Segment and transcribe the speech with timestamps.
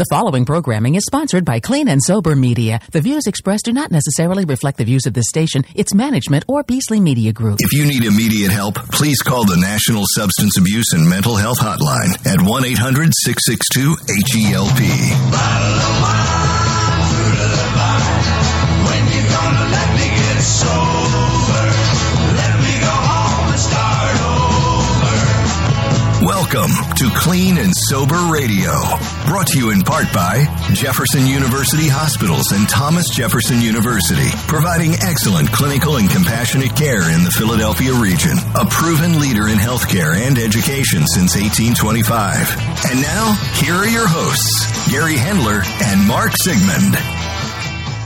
[0.00, 2.80] The following programming is sponsored by Clean and Sober Media.
[2.90, 6.62] The views expressed do not necessarily reflect the views of this station, its management, or
[6.62, 7.58] Beasley Media Group.
[7.60, 12.16] If you need immediate help, please call the National Substance Abuse and Mental Health Hotline
[12.26, 13.96] at 1 800 662
[14.32, 16.39] HELP.
[26.52, 28.72] Welcome to Clean and Sober Radio,
[29.26, 30.42] brought to you in part by
[30.72, 37.30] Jefferson University Hospitals and Thomas Jefferson University, providing excellent clinical and compassionate care in the
[37.30, 42.90] Philadelphia region, a proven leader in healthcare and education since 1825.
[42.90, 43.30] And now,
[43.62, 46.98] here are your hosts, Gary Hendler and Mark Sigmund.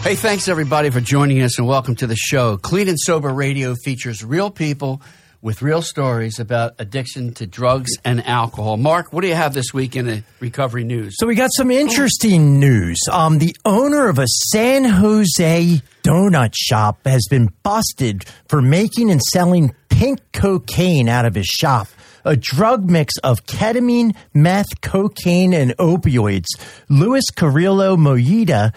[0.04, 2.58] Hey, thanks everybody for joining us and welcome to the show.
[2.58, 5.00] Clean and Sober Radio features real people
[5.44, 8.78] with real stories about addiction to drugs and alcohol.
[8.78, 11.16] Mark, what do you have this week in the recovery news?
[11.18, 12.98] So we got some interesting news.
[13.12, 19.20] Um, the owner of a San Jose donut shop has been busted for making and
[19.20, 21.88] selling pink cocaine out of his shop.
[22.24, 26.46] A drug mix of ketamine, meth, cocaine, and opioids.
[26.88, 28.72] Luis Carrillo Moyeda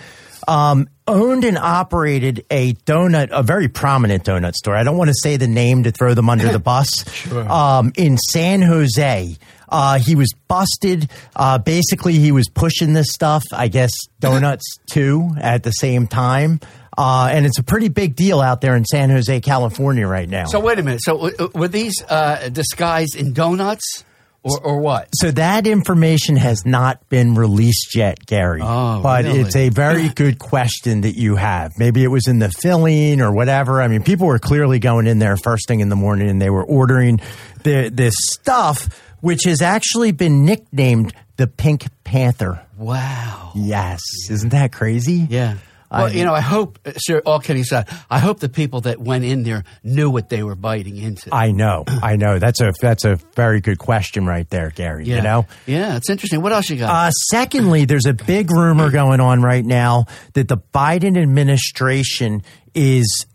[0.47, 4.75] um, owned and operated a donut, a very prominent donut store.
[4.75, 7.09] I don't want to say the name to throw them under the bus.
[7.11, 7.49] Sure.
[7.51, 9.35] Um, in San Jose.
[9.69, 11.09] Uh, he was busted.
[11.35, 16.61] Uh, basically, he was pushing this stuff, I guess, donuts too, at the same time.
[16.97, 20.45] Uh, and it's a pretty big deal out there in San Jose, California right now.
[20.45, 21.01] So wait a minute.
[21.03, 24.05] So uh, were these uh, disguised in donuts
[24.43, 25.09] or, or what?
[25.13, 28.61] So that information has not been released yet, Gary.
[28.63, 29.41] Oh, but really?
[29.41, 31.73] it's a very good question that you have.
[31.77, 33.81] Maybe it was in the filling or whatever.
[33.81, 36.49] I mean, people were clearly going in there first thing in the morning and they
[36.49, 37.19] were ordering
[37.63, 38.87] the, this stuff,
[39.21, 42.61] which has actually been nicknamed the Pink Panther.
[42.77, 43.51] Wow.
[43.55, 44.01] Yes.
[44.29, 45.27] Isn't that crazy?
[45.29, 45.57] Yeah.
[45.91, 48.81] Well, I- you know, I hope, uh, sir, all kidding aside, I hope the people
[48.81, 51.33] that went in there knew what they were biting into.
[51.33, 51.85] I know.
[51.87, 52.39] I know.
[52.39, 55.05] That's a that's a very good question right there, Gary.
[55.05, 55.15] yeah.
[55.17, 55.45] You know?
[55.65, 56.41] Yeah, it's interesting.
[56.41, 56.89] What else you got?
[56.89, 63.25] Uh, secondly, there's a big rumor going on right now that the Biden administration is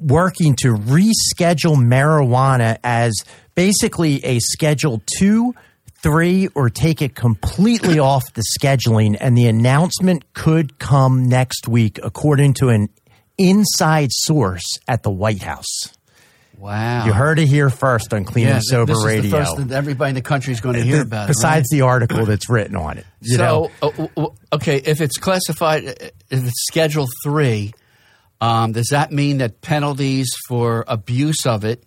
[0.00, 3.12] working to reschedule marijuana as
[3.54, 5.54] basically a Schedule 2,
[6.04, 9.16] 3, or take it completely off the scheduling.
[9.18, 12.90] And the announcement could come next week, according to an
[13.38, 15.92] inside source at the White House.
[16.56, 17.06] wow.
[17.06, 19.22] You heard it here first on Clean yeah, and Sober this is Radio.
[19.22, 21.26] the first that everybody in the country is going to hear about.
[21.26, 23.06] besides it, the article that's written on it.
[23.30, 23.38] Right?
[23.38, 23.70] know?
[23.80, 25.94] so, uh, okay, if it's classified, uh,
[26.30, 27.72] if it's Schedule Three,
[28.40, 31.82] um, does that mean that penalties for abuse of it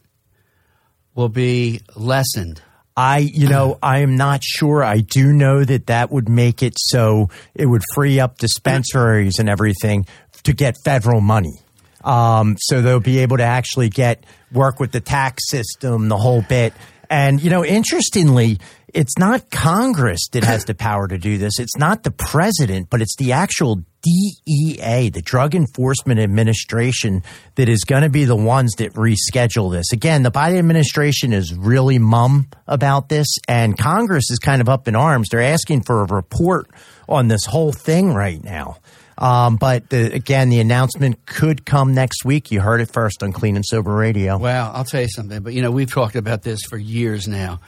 [1.13, 2.61] will be lessened?
[2.97, 4.83] I, you know, I am not sure.
[4.83, 9.47] I do know that that would make it so it would free up dispensaries and
[9.47, 10.07] everything
[10.43, 11.61] to get federal money.
[12.03, 16.41] Um, so they'll be able to actually get work with the tax system, the whole
[16.41, 16.73] bit.
[17.07, 18.59] And, you know, interestingly,
[18.97, 21.59] it's not Congress that has the power to do this.
[21.59, 27.21] It's not the president, but it's the actual DEA, the Drug Enforcement Administration,
[27.55, 29.93] that is going to be the ones that reschedule this.
[29.93, 34.87] Again, the Biden administration is really mum about this, and Congress is kind of up
[34.87, 35.29] in arms.
[35.29, 36.67] They're asking for a report
[37.07, 38.77] on this whole thing right now.
[39.19, 42.49] Um, but the, again, the announcement could come next week.
[42.49, 44.39] You heard it first on Clean and Sober Radio.
[44.39, 47.59] Well, I'll tell you something, but you know, we've talked about this for years now.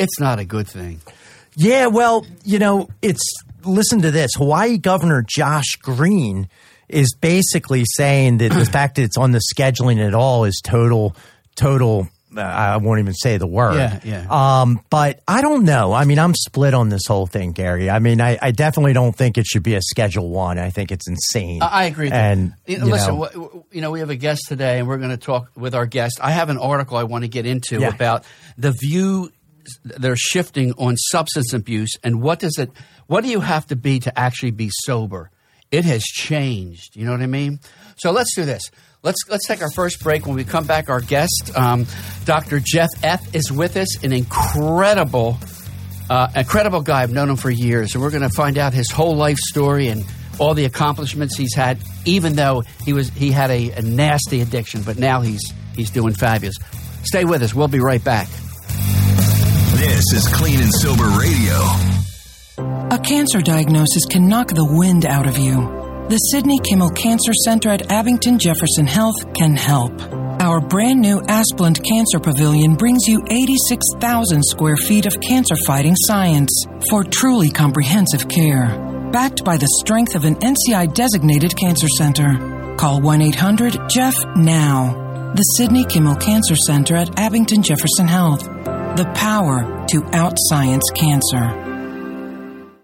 [0.00, 1.00] It's not a good thing.
[1.56, 3.22] Yeah, well, you know, it's
[3.64, 4.32] listen to this.
[4.36, 6.48] Hawaii Governor Josh Green
[6.88, 11.14] is basically saying that the fact that it's on the scheduling at all is total,
[11.56, 12.08] total.
[12.36, 13.74] Uh, I won't even say the word.
[13.74, 14.26] Yeah, yeah.
[14.60, 15.92] Um, but I don't know.
[15.92, 17.90] I mean, I'm split on this whole thing, Gary.
[17.90, 20.56] I mean, I, I definitely don't think it should be a Schedule One.
[20.56, 21.60] I think it's insane.
[21.60, 22.08] I I agree.
[22.08, 22.78] And you.
[22.78, 25.74] listen, know, you know, we have a guest today, and we're going to talk with
[25.74, 26.20] our guest.
[26.22, 27.88] I have an article I want to get into Yeah.
[27.88, 28.24] about
[28.56, 29.32] the view
[29.84, 32.70] they're shifting on substance abuse, and what does it?
[33.06, 35.30] What do you have to be to actually be sober?
[35.70, 36.96] It has changed.
[36.96, 37.60] You know what I mean?
[37.96, 38.70] So let's do this.
[39.02, 40.26] Let's let's take our first break.
[40.26, 41.86] When we come back, our guest, um,
[42.24, 42.60] Dr.
[42.60, 44.02] Jeff F, is with us.
[44.04, 45.38] An incredible
[46.10, 47.02] uh, incredible guy.
[47.02, 49.88] I've known him for years, and we're going to find out his whole life story
[49.88, 50.04] and
[50.38, 51.78] all the accomplishments he's had.
[52.04, 56.12] Even though he was he had a, a nasty addiction, but now he's he's doing
[56.12, 56.56] fabulous.
[57.04, 57.54] Stay with us.
[57.54, 58.28] We'll be right back.
[59.80, 61.56] This is Clean and Sober Radio.
[62.94, 65.56] A cancer diagnosis can knock the wind out of you.
[66.10, 69.98] The Sidney Kimmel Cancer Center at Abington Jefferson Health can help.
[70.38, 76.62] Our brand new Asplundh Cancer Pavilion brings you 86,000 square feet of cancer fighting science
[76.90, 78.76] for truly comprehensive care.
[79.12, 82.76] backed by the strength of an NCI designated cancer center.
[82.76, 85.32] Call 1 800 Jeff now.
[85.34, 88.46] The Sidney Kimmel Cancer Center at Abington Jefferson Health.
[88.96, 91.44] The power to outscience cancer.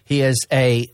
[0.04, 0.92] He is a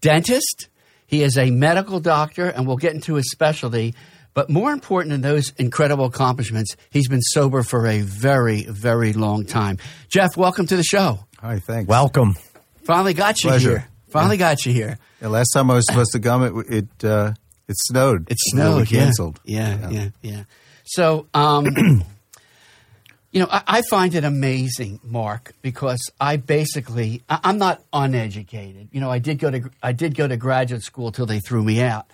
[0.00, 0.68] dentist,
[1.06, 3.94] he is a medical doctor, and we'll get into his specialty.
[4.34, 9.46] But more important than those incredible accomplishments, he's been sober for a very, very long
[9.46, 9.78] time.
[10.08, 11.20] Jeff, welcome to the show.
[11.40, 11.88] Hi, thanks.
[11.88, 12.34] Welcome.
[12.82, 13.70] Finally got you Pleasure.
[13.70, 13.88] here.
[14.08, 14.98] Finally got you here.
[15.22, 17.32] Yeah, last time I was supposed to come, it it uh,
[17.68, 18.28] it snowed.
[18.30, 18.90] It So we snowed.
[18.90, 18.98] yeah.
[19.04, 19.40] canceled.
[19.44, 20.42] Yeah, yeah, yeah.
[20.84, 21.66] So, um,
[23.32, 28.88] you know, I, I find it amazing, Mark, because I basically I, I'm not uneducated.
[28.92, 31.62] You know, I did go to I did go to graduate school till they threw
[31.62, 32.06] me out.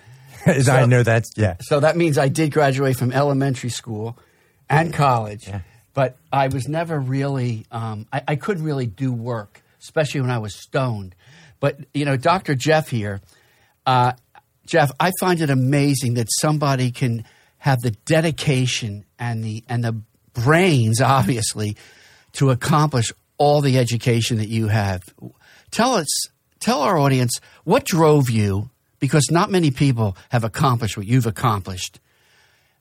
[0.69, 1.57] I know that's yeah.
[1.61, 4.17] So that means I did graduate from elementary school
[4.69, 5.49] and college,
[5.93, 10.39] but I was never really, um, I, I couldn't really do work, especially when I
[10.39, 11.15] was stoned.
[11.59, 12.55] But, you know, Dr.
[12.55, 13.21] Jeff here,
[13.85, 14.13] uh,
[14.65, 17.25] Jeff, I find it amazing that somebody can
[17.57, 20.01] have the dedication and the, and the
[20.33, 21.75] brains, obviously,
[22.33, 25.03] to accomplish all the education that you have.
[25.71, 26.07] Tell us,
[26.59, 28.69] tell our audience what drove you,
[29.01, 31.99] because not many people have accomplished what you've accomplished.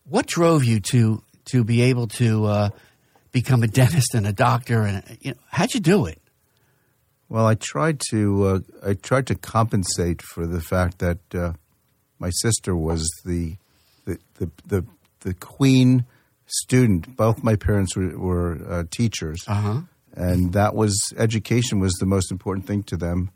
[0.04, 2.68] What drove you to to be able to uh,
[3.32, 4.82] become a dentist and a doctor?
[4.82, 6.20] And you know, how'd you do it?
[7.28, 8.58] Well, I tried to uh,
[8.90, 11.52] I tried to compensate for the fact that uh,
[12.18, 13.56] my sister was the
[14.04, 14.84] the the the,
[15.20, 16.04] the queen
[16.46, 17.16] student.
[17.16, 19.82] Both my parents were, were uh, teachers, Uh-huh.
[20.14, 23.30] and that was education was the most important thing to them.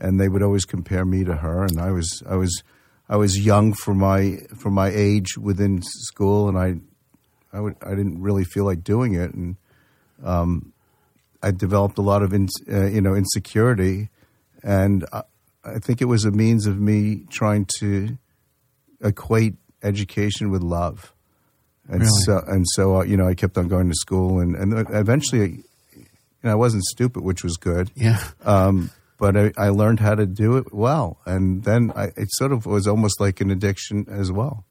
[0.00, 2.62] And they would always compare me to her, and I was I was
[3.08, 6.76] I was young for my for my age within school, and I
[7.56, 9.56] I would I didn't really feel like doing it, and
[10.22, 10.72] um,
[11.42, 14.08] I developed a lot of in, uh, you know insecurity,
[14.62, 15.22] and I,
[15.64, 18.16] I think it was a means of me trying to
[19.02, 21.12] equate education with love,
[21.88, 22.22] and Really?
[22.24, 25.64] so and so uh, you know I kept on going to school, and and eventually,
[25.96, 26.04] you
[26.44, 27.90] know, I wasn't stupid, which was good.
[27.96, 28.22] Yeah.
[28.44, 32.52] Um, but I, I learned how to do it well, and then I, it sort
[32.52, 34.64] of was almost like an addiction as well.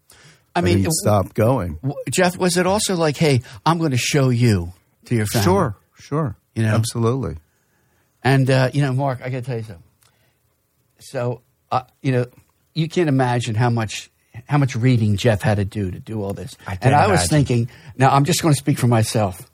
[0.55, 1.79] I mean, didn't stop going.
[2.09, 4.73] Jeff, was it also like, hey, I'm going to show you
[5.05, 5.43] to your family?
[5.45, 6.73] Sure, sure, You know?
[6.73, 7.37] absolutely.
[8.23, 9.83] And uh, you know, Mark, I got to tell you something.
[10.99, 12.25] So, uh, you know,
[12.73, 14.09] you can't imagine how much
[14.47, 16.55] how much reading Jeff had to do to do all this.
[16.65, 17.29] I can't and I was imagine.
[17.29, 19.49] thinking, now I'm just going to speak for myself,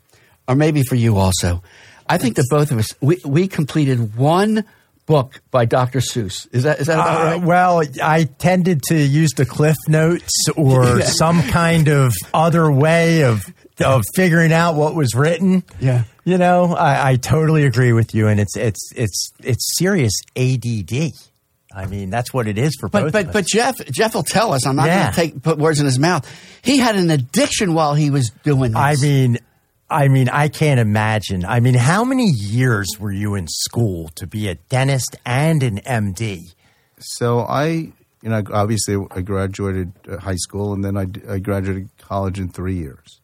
[0.48, 1.62] or maybe for you also.
[2.06, 4.64] I think that both of us we, we completed one
[5.06, 6.00] book by Dr.
[6.00, 6.48] Seuss.
[6.52, 7.42] Is that is that about Uh, right?
[7.42, 11.04] well, I tended to use the cliff notes or Yeah.
[11.06, 13.42] some kind of other way of
[13.80, 15.64] of figuring out what was written.
[15.80, 16.04] Yeah.
[16.24, 21.12] You know, I, I totally agree with you, and it's it's it's it's serious ADD.
[21.76, 23.12] I mean, that's what it is for But both.
[23.12, 24.64] but but Jeff Jeff will tell us.
[24.66, 25.02] I'm not Yeah.
[25.02, 26.24] going to take put words in his mouth.
[26.62, 28.80] He had an addiction while he was doing this.
[28.80, 29.38] I mean,
[29.90, 31.44] I mean, I can't imagine.
[31.44, 35.80] I mean, how many years were you in school to be a dentist and an
[35.80, 36.54] MD?
[36.98, 37.66] So I,
[38.22, 42.76] you know, obviously I graduated uh, high school and then I graduated college in three
[42.76, 43.20] years.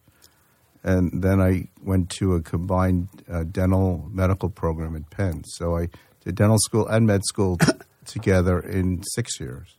[0.82, 5.44] And then I went to a combined uh, dental medical program at Penn.
[5.44, 5.88] So I
[6.24, 7.58] did dental school and med school
[8.04, 9.76] together in six years.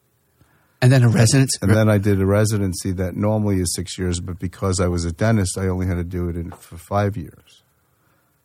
[0.81, 1.51] And then a residence.
[1.61, 5.05] And then I did a residency that normally is six years, but because I was
[5.05, 7.61] a dentist, I only had to do it in, for five years.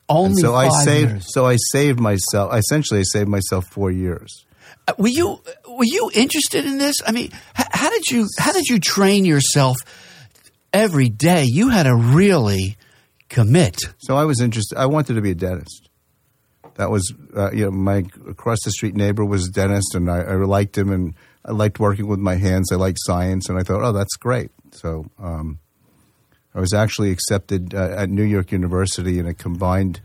[0.08, 1.10] Only And so I saved.
[1.10, 1.32] years.
[1.34, 2.54] So I saved myself.
[2.54, 4.44] Essentially, I saved myself four years.
[4.86, 6.94] Uh, Were you were you interested in this?
[7.06, 9.76] I mean, h- how did you how did you train yourself
[10.72, 11.44] every day?
[11.44, 12.76] You had to really
[13.28, 13.78] commit.
[13.98, 14.78] So I was interested.
[14.78, 15.88] I wanted to be a dentist.
[16.76, 20.18] That was, uh, you know, my across the street neighbor was a dentist, and I,
[20.20, 21.14] I liked him, and
[21.46, 22.72] I liked working with my hands.
[22.72, 24.50] I liked science, and I thought, oh, that's great.
[24.72, 25.60] So um,
[26.54, 30.00] I was actually accepted uh, at New York University in a combined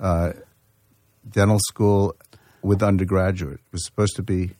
[0.00, 0.34] uh,
[1.28, 2.14] dental school
[2.62, 3.54] with undergraduate.
[3.54, 4.50] It was supposed to be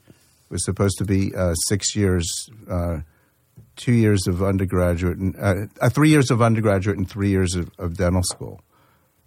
[0.50, 2.26] was supposed to be uh, six years,
[2.70, 3.00] uh,
[3.76, 7.70] two years of undergraduate, and uh, uh, three years of undergraduate, and three years of,
[7.78, 8.62] of dental school.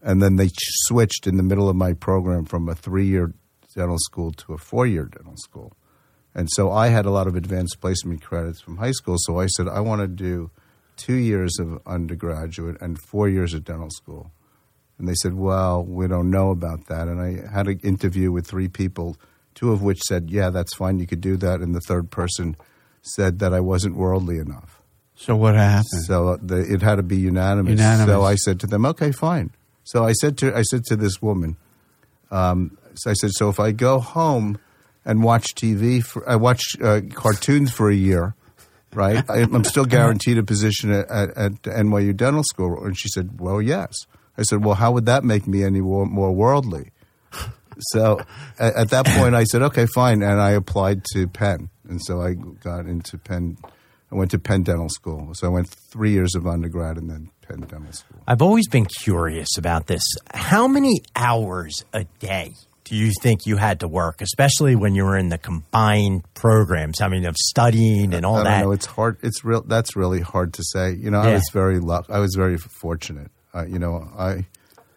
[0.01, 0.49] And then they
[0.87, 3.33] switched in the middle of my program from a three-year
[3.75, 5.73] dental school to a four-year dental school.
[6.33, 9.15] And so I had a lot of advanced placement credits from high school.
[9.19, 10.49] So I said I want to do
[10.95, 14.31] two years of undergraduate and four years of dental school.
[14.97, 17.07] And they said, well, we don't know about that.
[17.07, 19.17] And I had an interview with three people,
[19.55, 21.59] two of which said, yeah, that's fine, you could do that.
[21.59, 22.55] And the third person
[23.01, 24.79] said that I wasn't worldly enough.
[25.15, 26.03] So what happened?
[26.05, 27.71] So the, it had to be unanimous.
[27.71, 28.13] Unanimous.
[28.13, 29.51] So I said to them, okay, fine.
[29.83, 31.57] So I said to I said to this woman,
[32.29, 34.59] um, so I said, so if I go home
[35.05, 38.35] and watch TV, for, I watch uh, cartoons for a year,
[38.93, 39.23] right?
[39.29, 42.83] I, I'm still guaranteed a position at, at, at NYU Dental School.
[42.85, 43.93] And she said, well, yes.
[44.37, 46.91] I said, well, how would that make me any more, more worldly?
[47.79, 48.21] So
[48.59, 52.21] at, at that point, I said, okay, fine, and I applied to Penn, and so
[52.21, 53.57] I got into Penn.
[54.11, 55.31] I went to Penn Dental School.
[55.33, 58.19] So I went three years of undergrad and then Penn Dental School.
[58.27, 60.03] I've always been curious about this.
[60.33, 62.55] How many hours a day
[62.95, 67.01] you think you had to work, especially when you were in the combined programs?
[67.01, 68.61] I mean, of studying and all I that.
[68.61, 68.71] know.
[68.71, 69.17] It's hard.
[69.21, 69.61] It's real.
[69.61, 70.93] That's really hard to say.
[70.93, 72.05] You know, I was very luck.
[72.09, 73.31] I was very fortunate.
[73.53, 74.45] Uh, you know, I,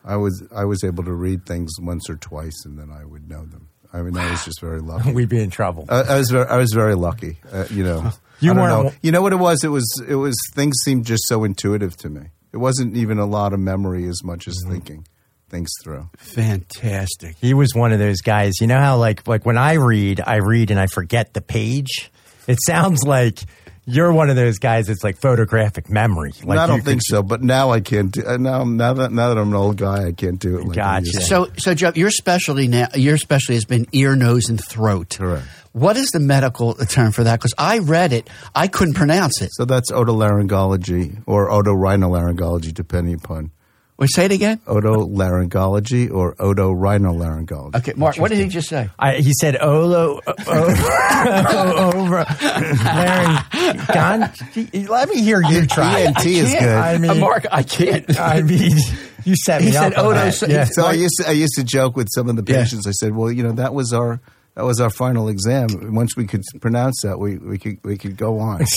[0.04, 3.28] I was I was able to read things once or twice, and then I would
[3.28, 3.68] know them.
[3.92, 5.12] I mean, I was just very lucky.
[5.12, 5.86] We'd be in trouble.
[5.88, 7.38] I, I was very, I was very lucky.
[7.52, 8.10] Uh, you know,
[8.40, 8.92] You I know.
[9.00, 9.62] You know what it was?
[9.64, 12.22] It was it was things seemed just so intuitive to me.
[12.52, 14.50] It wasn't even a lot of memory as much Mm-hmm.
[14.50, 15.06] as thinking
[15.54, 16.08] things through.
[16.16, 17.36] Fantastic.
[17.40, 18.54] He was one of those guys.
[18.60, 22.10] You know how like like when I read, I read and I forget the page.
[22.46, 23.38] It sounds like
[23.86, 26.32] you're one of those guys that's like photographic memory.
[26.42, 28.10] Like I don't could- think so, but now I can't.
[28.10, 30.66] Do, uh, now now that now that I'm an old guy, I can't do it.
[30.66, 31.20] Like Gotcha.
[31.20, 35.16] So, so Jeff, your specialty now, your specialty has been ear, nose, and throat.
[35.18, 35.46] Correct.
[35.72, 37.38] What is the medical term for that?
[37.38, 39.50] Because I read it, I couldn't pronounce it.
[39.54, 43.50] So that's otolaryngology or otorhinolaryngology, depending upon
[43.96, 44.58] Wait, say it again.
[44.66, 47.76] otolaryngology or otorhinolaryngology.
[47.76, 48.90] Okay, Mark, what did he just say?
[48.98, 52.24] I, he said Olo o- over
[52.84, 53.38] Larry
[53.92, 54.30] Gon.
[54.88, 56.00] Let me hear you try.
[56.00, 56.06] it.
[56.08, 56.62] ENT is good.
[56.62, 58.18] I mean, Uh, Mark, I can't.
[58.18, 58.72] I mean,
[59.24, 59.84] you set me He up.
[59.92, 60.34] said on Odo- that.
[60.34, 60.64] so- Yeah.
[60.64, 62.62] So I used to, I used to joke with some of the Yeah.
[62.62, 62.86] patients.
[62.86, 64.20] I said, "Well, you know, that was our
[64.54, 65.94] that was our final exam.
[65.94, 68.64] Once we could pronounce that, we, we could we could go on."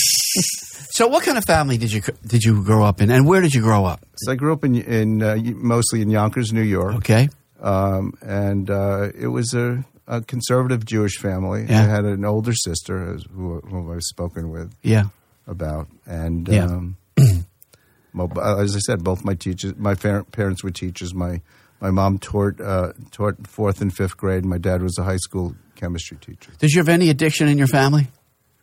[0.90, 3.54] So, what kind of family did you did you grow up in, and where did
[3.54, 4.04] you grow up?
[4.16, 7.30] so I grew up in in uh, mostly in Yonkers, New York, Okay,
[7.62, 11.66] um, and uh, it was a, a conservative Jewish family.
[11.70, 11.82] Yeah.
[11.82, 14.74] I had an older sister who, who I've spoken with.
[14.82, 15.06] yeah,
[15.46, 15.88] about.
[16.08, 16.66] And Yeah.
[16.66, 21.14] um, as I said, both my teachers, my par- parents were teachers.
[21.14, 21.42] My
[21.80, 24.46] my mom taught uh, taught fourth and fifth grade.
[24.46, 26.52] My dad was a high school chemistry teacher.
[26.60, 28.08] did you have any addiction in your family?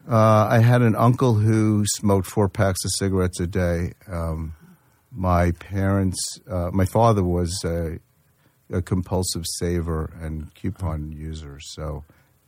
[0.06, 3.94] Uh, I had an uncle who smoked four packs of cigarettes a day.
[4.06, 4.54] Um,
[5.10, 6.18] my parents,
[6.50, 7.98] uh, my father was a,
[8.70, 11.58] a compulsive saver and coupon user.
[11.60, 12.04] So,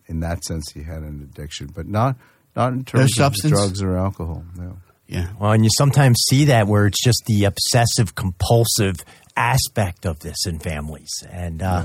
[0.06, 2.16] in that sense, he had an addiction, but not
[2.54, 4.44] not in terms of drugs or alcohol.
[4.56, 4.78] No.
[5.06, 5.28] Yeah.
[5.38, 8.96] Well, and you sometimes see that where it's just the obsessive compulsive
[9.36, 11.10] aspect of this in families.
[11.30, 11.84] And, uh,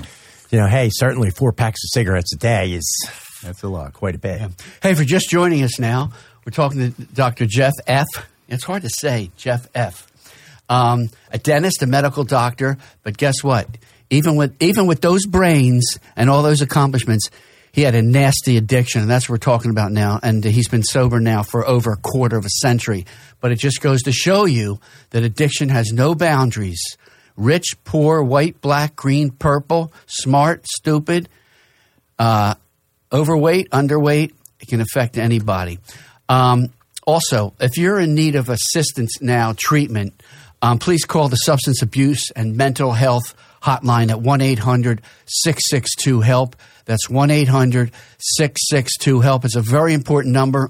[0.51, 3.07] you know, hey, certainly four packs of cigarettes a day is
[3.43, 3.93] That's a lot.
[3.93, 4.41] quite a bit.
[4.83, 6.11] Hey, for just joining us now,
[6.45, 7.45] we're talking to Dr.
[7.45, 8.07] Jeff F.
[8.47, 10.07] It's hard to say, Jeff F.
[10.69, 13.67] Um, a dentist, a medical doctor, but guess what?
[14.09, 17.29] Even with even with those brains and all those accomplishments,
[17.73, 20.19] he had a nasty addiction, and that's what we're talking about now.
[20.21, 23.05] And he's been sober now for over a quarter of a century.
[23.39, 24.79] But it just goes to show you
[25.11, 26.81] that addiction has no boundaries.
[27.41, 31.27] Rich, poor, white, black, green, purple, smart, stupid,
[32.19, 32.53] uh,
[33.11, 35.79] overweight, underweight, it can affect anybody.
[36.29, 36.71] Um,
[37.07, 40.21] also, if you're in need of assistance now, treatment,
[40.61, 43.33] um, please call the Substance Abuse and Mental Health
[43.63, 46.55] Hotline at 1 800 662 HELP.
[46.85, 49.45] That's 1 800 662 HELP.
[49.45, 50.69] It's a very important number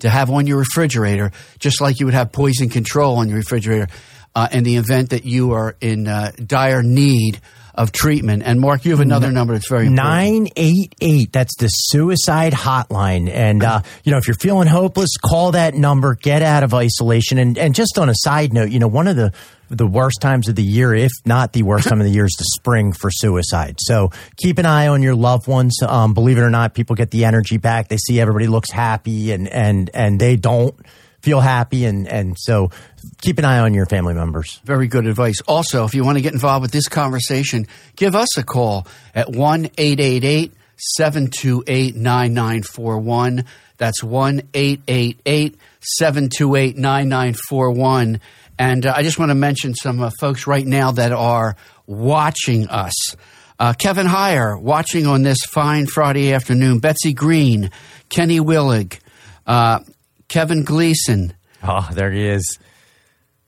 [0.00, 3.86] to have on your refrigerator, just like you would have poison control on your refrigerator.
[4.34, 7.40] Uh, in the event that you are in uh, dire need
[7.74, 8.42] of treatment.
[8.44, 10.56] And Mark, you have another number that's very important.
[10.56, 11.32] 988.
[11.32, 13.30] That's the suicide hotline.
[13.30, 17.38] And, uh, you know, if you're feeling hopeless, call that number, get out of isolation.
[17.38, 19.32] And, and just on a side note, you know, one of the,
[19.70, 22.36] the worst times of the year, if not the worst time of the year, is
[22.38, 23.76] the spring for suicide.
[23.78, 25.78] So keep an eye on your loved ones.
[25.82, 27.88] Um, believe it or not, people get the energy back.
[27.88, 30.74] They see everybody looks happy and, and, and they don't
[31.22, 31.86] feel happy.
[31.86, 32.70] And, and so
[33.22, 34.60] keep an eye on your family members.
[34.64, 35.40] Very good advice.
[35.48, 39.30] Also, if you want to get involved with this conversation, give us a call at
[39.30, 43.44] 1 888 728 9941.
[43.78, 48.20] That's 1 888 728 9941.
[48.58, 52.68] And uh, I just want to mention some uh, folks right now that are watching
[52.68, 53.16] us.
[53.58, 56.80] Uh, Kevin Heyer, watching on this fine Friday afternoon.
[56.80, 57.70] Betsy Green,
[58.08, 58.98] Kenny Willig,
[59.46, 59.80] uh,
[60.26, 61.32] Kevin Gleason.
[61.62, 62.58] Oh, there he is.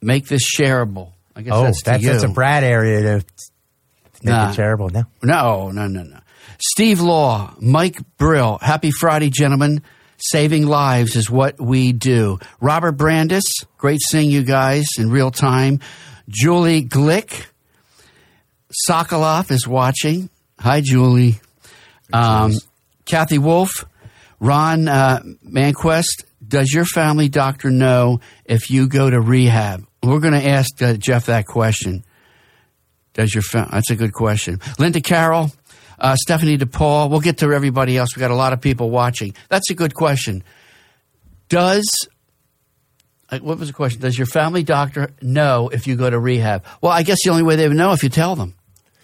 [0.05, 1.13] Make this shareable.
[1.35, 2.11] I guess Oh, that's that's, you.
[2.11, 3.25] that's a Brad area to
[4.23, 4.51] make Nah.
[4.51, 4.89] it terrible.
[4.91, 5.05] No.
[5.23, 6.19] No, no, no, no.
[6.61, 8.59] Steve Law, Mike Brill.
[8.61, 9.83] Happy Friday, gentlemen.
[10.19, 12.39] Saving lives is what we do.
[12.61, 13.43] Robert Brandis,
[13.79, 15.81] great seeing you guys in real time.
[16.29, 17.47] Julie Glick,
[18.89, 20.29] Sokoloff is watching.
[20.59, 21.41] Hi, Julie.
[22.13, 22.53] Um,
[23.05, 23.85] Kathy Wolf,
[24.41, 26.25] Ron uh, Manquest.
[26.47, 29.85] Does your family doctor know if you go to rehab?
[30.07, 32.05] We're going to ask uh, Jeff that question.
[33.15, 34.61] Does your fa- that's a good question.
[34.79, 35.51] Linda Carroll,
[35.99, 37.11] uh, Stephanie DePaul.
[37.11, 38.17] We'll get to everybody else.
[38.17, 39.35] We got a lot of people watching.
[39.49, 40.43] That's a good question.
[41.49, 42.09] Does
[43.31, 44.01] what was the question?
[44.01, 46.65] Does your family doctor know if you go to rehab?
[46.81, 48.55] Well, I guess the only way they would know if you tell them.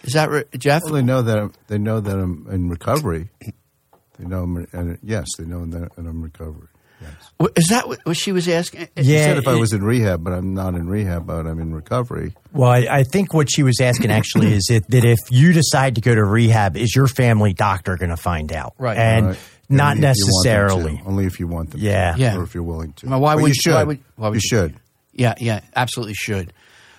[0.03, 0.83] Is that right, Jeff?
[0.85, 3.29] Well, they know that I'm, they know that I'm in recovery.
[3.41, 6.69] They know, I'm, and yes, they know that I'm in recovery.
[7.01, 7.51] Yes.
[7.57, 8.89] Is that what what she was asking?
[8.95, 9.25] They Yeah.
[9.25, 12.35] said if I was in rehab, but I'm not in rehab, but I'm in recovery.
[12.53, 15.95] Well, I, I think what she was asking actually is it, that if you decide
[15.95, 18.75] to go to rehab, is your family doctor going to find out?
[18.79, 18.99] Right.
[18.99, 19.39] And Right?
[19.71, 20.67] not Only if you want them to.
[20.77, 21.03] necessarily.
[21.07, 21.81] Only if you want them.
[21.81, 21.87] to.
[21.87, 22.17] Yeah.
[22.17, 22.37] Yeah.
[22.37, 23.09] Or if you're willing to.
[23.09, 23.75] Well, why would you should?
[23.75, 24.75] Why would, why would you should.
[25.13, 26.53] Yeah, yeah, absolutely should.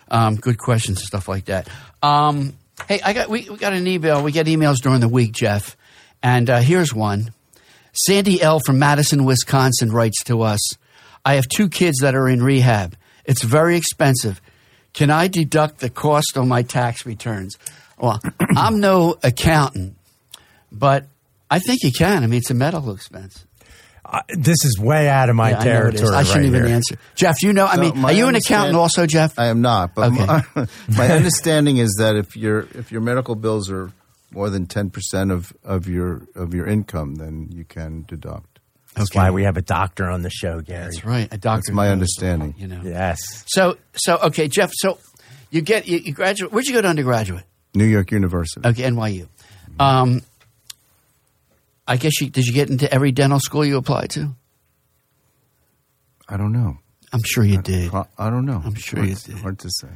[0.10, 1.68] Um, good questions and stuff like that.
[2.04, 2.54] Um,
[2.88, 4.22] hey, I got we, we got an email.
[4.24, 5.78] We get emails during the week, Jeff,
[6.24, 7.32] and uh, here's one.
[7.94, 10.60] Sandy L from Madison, Wisconsin writes to us.
[11.26, 12.96] I have two kids that are in rehab.
[13.26, 14.42] It's very expensive.
[14.94, 17.58] Can I deduct the cost on my tax returns?
[17.98, 18.20] Well,
[18.58, 19.98] I'm no accountant,
[20.72, 21.06] but
[21.50, 22.24] I think you can.
[22.24, 23.46] I mean, it's a medical expense.
[24.04, 26.02] Uh, this is way out of my Yeah, I know it is.
[26.02, 26.16] territory.
[26.18, 26.76] I shouldn't right even here.
[26.76, 26.96] answer.
[27.16, 29.38] Jeff, you know, I mean, my are you an accountant also, Jeff?
[29.40, 30.26] I am not, but Okay.
[30.26, 33.92] my, my understanding is that if your if your medical bills are
[34.32, 38.60] more than ten percent of, of your of your income, then you can deduct.
[38.96, 40.84] That's why we have a doctor on the show, Gary.
[40.84, 41.28] That's right.
[41.32, 41.62] A doctor.
[41.68, 42.56] That's my knows, understanding.
[42.58, 42.82] You know.
[42.84, 43.20] Yes.
[43.48, 44.72] So, so okay, Jeff.
[44.74, 44.98] So,
[45.50, 46.52] you get you, you graduate.
[46.52, 47.46] Where'd you go to undergraduate?
[47.74, 48.68] New York University.
[48.68, 49.30] Okay, NYU.
[49.80, 50.22] Um,
[51.88, 52.46] I guess you did.
[52.46, 54.36] You get into every dental school you applied to?
[56.28, 56.78] I don't know.
[57.14, 57.94] I'm sure you did.
[57.94, 58.62] I don't know.
[58.64, 59.36] I'm sure hard, you did.
[59.38, 59.90] Hard to say.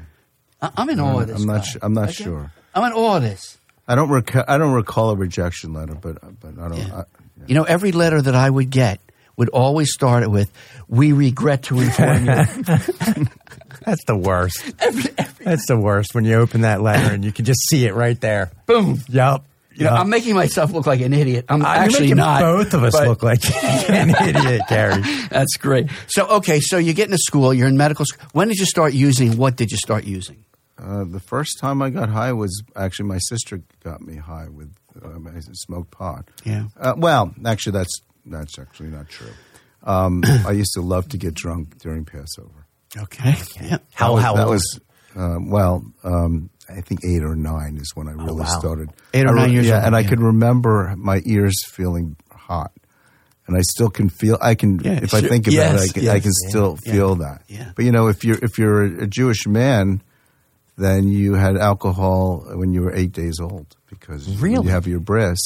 [0.61, 1.39] I- I'm in awe of this.
[1.41, 1.57] I'm not.
[1.57, 1.63] guy.
[1.63, 2.23] Su- I'm not Okay?
[2.23, 2.51] sure.
[2.73, 3.57] I'm in awe of this.
[3.87, 4.09] I don't.
[4.09, 6.77] Rec- I don't recall a rejection letter, but but I don't.
[6.77, 7.01] Yeah.
[7.01, 7.03] I,
[7.47, 8.99] You know, every letter that I would get
[9.37, 10.51] would always start it with,
[10.87, 12.33] "We regret to inform you."
[13.85, 14.63] That's the worst.
[15.43, 18.19] That's the worst when you open that letter and you can just see it right
[18.19, 18.51] there.
[18.65, 18.99] Boom.
[19.09, 19.43] Yep.
[19.75, 19.99] You know, Yep.
[19.99, 21.45] I'm making myself look like an idiot.
[21.49, 22.41] I'm Uh, actually You're making not.
[22.41, 23.43] both of us but- look like
[23.89, 25.01] an idiot, Gary.
[25.29, 25.87] That's great.
[26.07, 28.25] So, okay, so you get into school, you're in medical school.
[28.31, 29.35] When did you start using?
[29.37, 30.37] What did you start using?
[30.77, 34.73] Uh, the first time I got high was actually my sister got me high with
[35.03, 36.29] um, I smoked pot.
[36.43, 36.67] Yeah.
[36.79, 39.31] Uh, well, actually, that's that's actually not true.
[39.83, 42.67] Um, I used to love to get drunk during Passover.
[42.97, 43.35] Okay.
[43.61, 43.77] Yeah.
[43.93, 44.51] How, that was, how that old?
[44.51, 44.79] was
[45.15, 48.59] uh, well, um, I think eight or nine is when I really wow.
[48.59, 48.89] started.
[49.13, 50.09] Eight or re- nine years yeah, old, and I yeah.
[50.09, 52.71] could remember my ears feeling hot,
[53.47, 54.37] and I still can feel.
[54.41, 56.15] I can Yeah, if I think about Yes, it, I can, yes.
[56.15, 56.91] I can still Yeah.
[56.91, 57.43] feel that.
[57.47, 57.71] Yeah.
[57.75, 60.01] But you know, if you're if you're a, a Jewish man,
[60.77, 64.65] then you had alcohol when you were eight days old because Really?
[64.65, 65.39] you have your bris,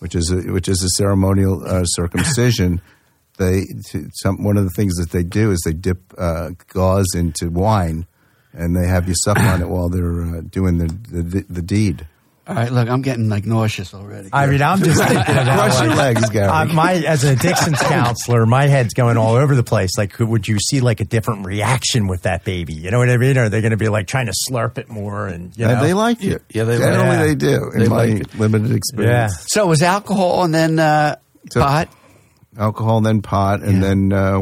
[0.00, 2.80] which is a, which is a ceremonial uh, circumcision.
[3.36, 7.16] They to, some one of the things that they do is they dip uh, gauze
[7.16, 8.06] into wine,
[8.52, 12.06] and they have you suck on it while they're uh, doing the, the the deed.
[12.46, 14.28] All right, look, I'm getting like nauseous already.
[14.30, 16.46] I mean, I'm just thinking about Cross your like, legs, Gary.
[16.48, 19.96] uh, my as an addictions counselor, my head's going all over the place.
[19.96, 22.74] Like, could- would you see like a different reaction with that baby?
[22.74, 23.38] You know what I mean?
[23.38, 25.26] Are they going to be like trying to slurp it more?
[25.26, 26.42] And you know, And they like it.
[26.50, 27.38] Yeah, they like generally it.
[27.38, 27.70] they do.
[27.72, 28.34] In They my like it.
[28.38, 28.76] limited yeah.
[28.76, 31.16] experience, so it was alcohol and then uh,
[31.50, 31.88] So- pot.
[32.58, 33.88] alcohol, and then pot, and Yeah.
[33.88, 34.40] then uh,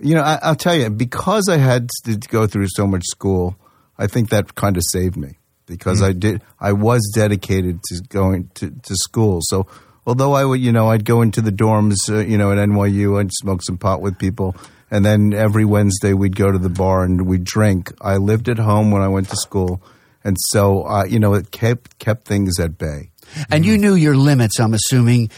[0.00, 3.56] You know, I, I'll tell you, because I had to go through so much school,
[3.98, 6.42] I think that kind of saved me because I did.
[6.60, 9.40] I was dedicated to going to, to school.
[9.42, 9.66] So
[10.06, 13.18] although I would, you know, I'd go into the dorms, uh, you know, at NYU,
[13.20, 14.56] I'd smoke some pot with people,
[14.90, 17.92] and then every Wednesday we'd go to the bar and we'd drink.
[18.00, 19.82] I lived at home when I went to school,
[20.24, 23.10] and so uh, you know, it kept kept things at bay.
[23.50, 24.60] And you knew your limits.
[24.60, 25.30] I'm assuming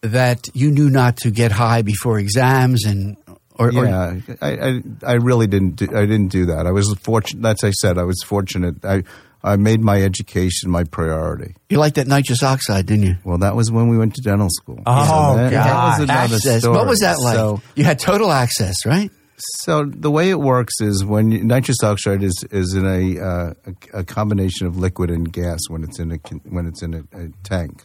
[0.00, 3.16] that you knew not to get high before exams and.
[3.58, 6.66] Or, or- yeah, I, I I really didn't do, I didn't do that.
[6.66, 7.40] I was fortunate.
[7.40, 8.84] That's I said I was fortunate.
[8.84, 9.02] I
[9.46, 11.54] I made my education my priority.
[11.68, 13.16] you liked that nitrous oxide, didn't you?
[13.22, 14.82] Well, that was when we went to dental school.
[14.84, 15.66] Oh, that, God.
[15.66, 16.60] that was another access.
[16.62, 16.76] story.
[16.76, 17.36] What was that like?
[17.36, 19.10] So, you had total access, right?
[19.38, 23.54] so the way it works is when you, nitrous oxide is is in a, uh,
[23.92, 26.16] a a combination of liquid and gas when it's in a
[26.48, 27.84] when it's in a, a tank,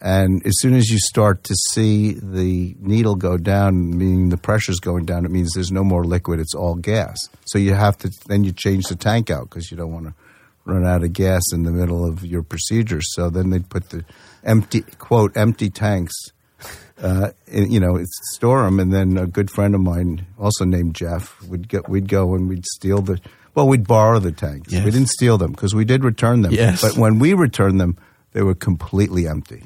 [0.00, 4.80] and as soon as you start to see the needle go down, meaning the pressure's
[4.80, 7.18] going down, it means there's no more liquid; it's all gas.
[7.46, 10.14] So you have to then you change the tank out because you don't want to
[10.64, 13.00] run out of gas in the middle of your procedure.
[13.02, 14.04] So then they'd put the
[14.42, 16.14] empty quote empty tanks
[17.02, 18.80] uh, in- you know, it's store them.
[18.80, 22.48] And then a good friend of mine, also named Jeff, would get we'd go and
[22.48, 23.20] we'd steal the
[23.54, 24.72] well, we'd borrow the tanks.
[24.72, 24.84] Yes.
[24.84, 26.52] We didn't steal them because we did return them.
[26.52, 26.82] Yes.
[26.82, 27.96] but when we returned them,
[28.32, 29.62] they were completely empty.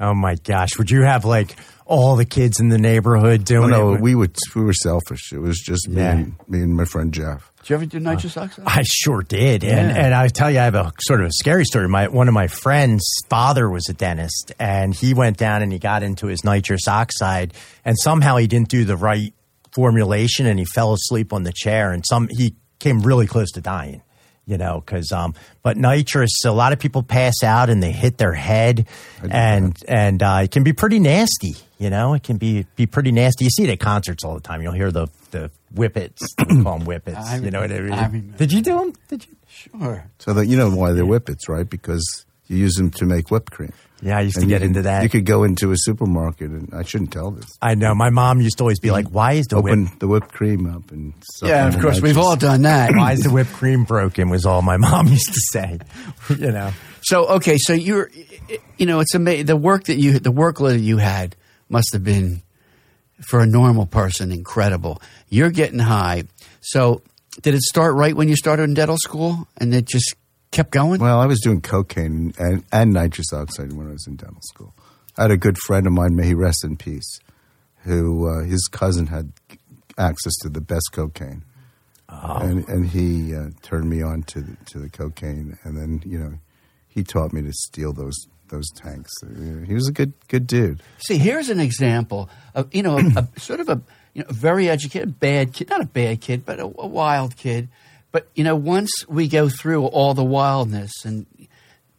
[0.00, 0.78] Oh my gosh!
[0.78, 1.56] Would you have like
[1.88, 4.00] all the kids in the neighborhood doing oh, no, it?
[4.00, 5.32] we would we were selfish.
[5.32, 6.12] It was just me, Yeah.
[6.12, 7.50] and, me and my friend Jeff.
[7.62, 8.64] Did you ever do nitrous uh, oxide?
[8.68, 11.64] I sure did, and and I tell you, I have a sort of a scary
[11.64, 11.88] story.
[11.88, 15.78] My one of my friends' father was a dentist, and he went down and he
[15.78, 19.32] got into his nitrous oxide, and somehow he didn't do the right
[19.72, 23.60] formulation, and he fell asleep on the chair, and some he came really close to
[23.60, 24.02] dying.
[24.48, 28.16] You know, because um, but nitrous, a lot of people pass out and they hit
[28.16, 28.86] their head,
[29.22, 31.54] and and uh, it can be pretty nasty.
[31.78, 33.44] You know, it can be be pretty nasty.
[33.44, 34.62] You see it at concerts all the time.
[34.62, 37.18] You'll hear the the whippets, they call them whippets.
[37.18, 37.92] I you know what I mean?
[37.92, 38.38] I remember.
[38.38, 38.94] Did you do them?
[39.08, 39.36] Did you?
[39.48, 40.04] Sure.
[40.18, 41.68] So that you know why they're whippets, right?
[41.68, 43.72] Because you use them to make whipped cream.
[44.00, 45.02] Yeah, I used to And you get could- into that.
[45.02, 47.46] You could go into a supermarket, and I shouldn't tell this.
[47.60, 47.94] I know.
[47.96, 50.66] My mom used to always be like, "Why is the Open whip, the whipped cream
[50.72, 51.96] up and Yeah, of course.
[51.96, 52.26] We've nitrous.
[52.26, 52.92] all done that.
[52.94, 55.78] why is the whipped cream broken?" Was all my mom used to say.
[56.30, 56.70] you know.
[57.02, 58.08] So okay, so you're,
[58.76, 59.46] you know, it's amazing.
[59.46, 61.34] The work that you, the workload that you had
[61.68, 62.42] must have been,
[63.26, 65.02] for a normal person, incredible.
[65.28, 66.24] You're getting high.
[66.60, 67.02] So
[67.42, 70.14] did it start right when you started in dental school, and it just
[70.50, 71.00] kept going?
[71.00, 74.74] Well, I was doing cocaine and, and nitrous oxide when I was in dental school.
[75.16, 77.18] I had a good friend of mine, may he rest in peace,
[77.84, 79.32] who uh, his cousin had
[79.98, 81.42] access to the best cocaine,
[82.08, 86.18] and and he uh, turned me on to the, to the cocaine, and then you
[86.18, 86.34] know
[86.88, 88.16] he taught me to steal those
[88.48, 89.10] those tanks.
[89.22, 90.82] Uh, He was a good good dude.
[90.98, 93.80] See, here's an example of you know a, a sort of a
[94.14, 97.68] you know very educated bad kid, not a bad kid, but a, a wild kid.
[98.12, 101.26] But you know, once we go through all the wildness, and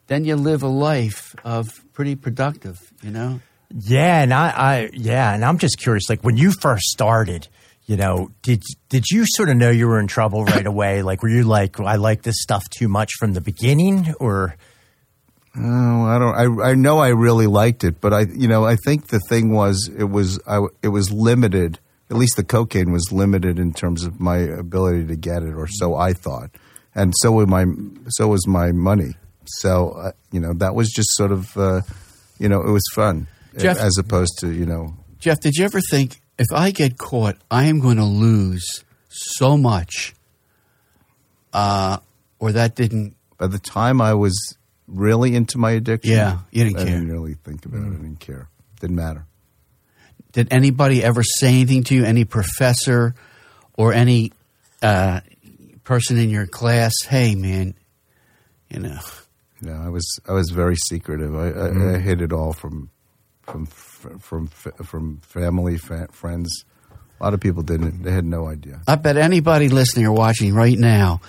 [0.08, 2.78] then you live a life of pretty productive.
[3.02, 3.42] You know.
[3.72, 6.10] Yeah, and I, I, yeah, and I'm just curious.
[6.10, 7.48] Like when you first started,
[7.86, 11.04] you know, did did you sort of know you were in trouble right away?
[11.04, 14.56] Like, were you like, I like this stuff too much from the beginning, or
[15.56, 16.62] Oh, I don't.
[16.64, 19.52] I I know I really liked it, but I you know I think the thing
[19.52, 21.80] was it was I it was limited.
[22.10, 25.68] At least the cocaine was limited in terms of my ability to get it, or
[25.68, 26.50] so I thought,
[26.96, 27.66] and so was my
[28.10, 29.14] so was my money.
[29.46, 31.82] So uh, you know that was just sort of uh,
[32.40, 35.82] you know it was fun Jeff- as opposed to you know Jeff, did you ever
[35.82, 38.66] think if I get caught, I am going to lose
[39.10, 40.16] so much,
[41.54, 41.98] uh,
[42.40, 43.16] or that didn't?
[43.38, 44.36] by the time I was
[44.88, 46.94] really into my addiction, Yeah, you didn't I care.
[47.00, 47.88] didn't really think about it.
[47.88, 48.50] I didn't care.
[48.82, 49.26] Didn't matter.
[50.32, 52.06] Did anybody ever say anything to you?
[52.06, 53.16] Any professor
[53.74, 54.32] or any
[54.82, 55.22] uh,
[55.84, 56.94] person in your class?
[57.08, 57.74] Hey, man,
[58.70, 59.00] you know.
[59.62, 61.36] No, I was I was very secretive.
[61.36, 62.90] I, I, I hid it all from
[63.42, 66.64] from from from family, fa- friends.
[67.20, 68.04] A lot of people didn't.
[68.04, 68.80] They had no idea.
[68.88, 71.20] I bet anybody listening or watching right now,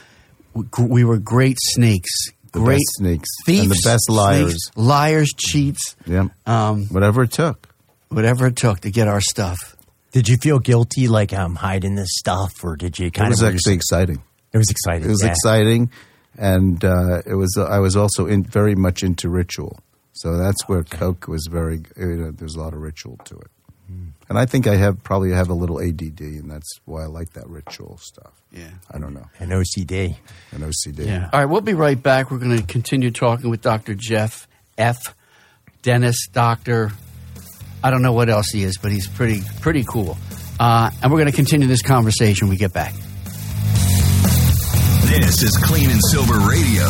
[0.55, 2.11] we- we were great snakes,
[2.53, 4.51] The great snakes thieves, and the best liars.
[4.51, 7.67] snakes, liars, cheats, Yeah, um, whatever it took.
[8.11, 9.77] Whatever it took to get our stuff.
[10.13, 13.41] did you feel guilty, like I'm hiding this stuff, or did you It kind was
[13.41, 13.49] of?
[13.49, 14.23] It was actually exciting.
[14.53, 15.05] it was exciting.
[15.09, 15.31] It was yeah.
[15.31, 15.91] exciting,
[16.37, 17.57] and uh, it was.
[17.57, 19.79] I was also in, very much into ritual.
[20.13, 21.83] So that's where Coke was very.
[21.97, 23.51] You know, there's a lot of ritual to it,
[24.29, 27.31] and I think I have probably have a little ADD, and that's why I like
[27.35, 28.33] that ritual stuff.
[28.53, 28.71] Yeah.
[28.91, 30.17] I don't know, An OCD.
[30.51, 31.07] an OCD.
[31.07, 31.31] Yeah.
[31.33, 32.33] All right, we'll be right back.
[32.33, 33.95] We're going to continue talking with Dr.
[33.95, 35.15] Jeff F.
[35.83, 36.91] dentist, doctor.
[37.83, 40.19] I don't know what else he is, but he's pretty pretty cool.
[40.59, 42.93] Uh, and we're going to continue this conversation when we get back.
[45.07, 46.87] This is Clean and Sober Radio.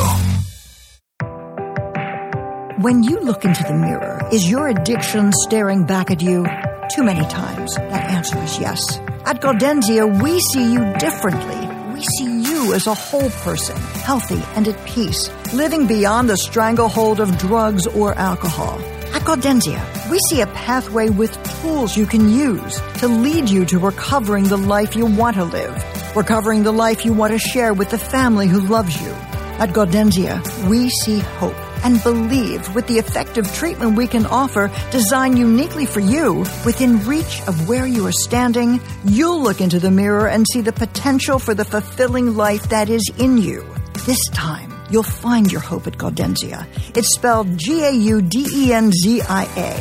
[2.81, 6.47] When you look into the mirror, is your addiction staring back at you?
[6.95, 7.75] Too many times.
[7.77, 8.99] That answer is yes.
[9.27, 11.69] At Gaudenzia, we see you differently.
[11.95, 17.21] We see you as a whole person, healthy and at peace, living beyond the stranglehold
[17.21, 18.81] of drugs or alcohol.
[19.13, 23.79] At Gaudenzia, we see a pathway with tools you can use to lead you to
[23.79, 25.75] recovering the life you want to live,
[26.17, 29.11] recovering the life you want to share with the family who loves you.
[29.59, 35.39] At Gaudenzia, we see hope and believe with the effective treatment we can offer, designed
[35.39, 40.29] uniquely for you, within reach of where you are standing, you'll look into the mirror
[40.29, 43.67] and see the potential for the fulfilling life that is in you.
[44.07, 46.67] This time, you'll find your hope at Gaudenzia.
[46.97, 49.81] It's spelled G A U D E N Z I A.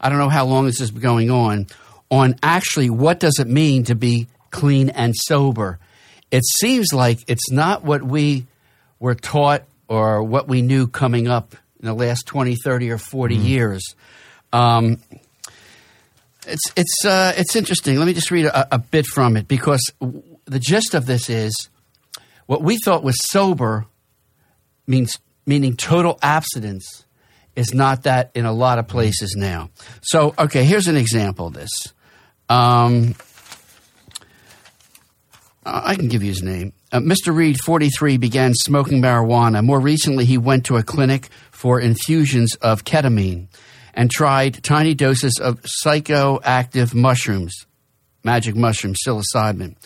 [0.00, 1.66] I don't know how long this has been going on,
[2.10, 5.78] on actually what does it mean to be clean and sober.
[6.30, 8.46] It seems like it's not what we
[8.98, 13.36] were taught or what we knew coming up in the last 20, 30, or 40
[13.36, 13.94] years.
[14.52, 14.98] Um,
[16.46, 17.98] it's it's uh, it's interesting.
[17.98, 21.28] Let me just read a, a bit from it because w- the gist of this
[21.30, 21.68] is
[22.46, 23.86] what we thought was sober
[24.86, 27.04] means meaning total abstinence
[27.56, 29.70] is not that in a lot of places now.
[30.02, 31.70] So okay, here's an example of this.
[32.48, 33.14] Um,
[35.66, 36.74] I can give you his name.
[36.92, 37.34] Uh, Mr.
[37.34, 39.64] Reed, 43, began smoking marijuana.
[39.64, 43.48] More recently, he went to a clinic for infusions of ketamine
[43.94, 47.66] and tried tiny doses of psychoactive mushrooms,
[48.22, 49.76] magic mushroom, psilocybin.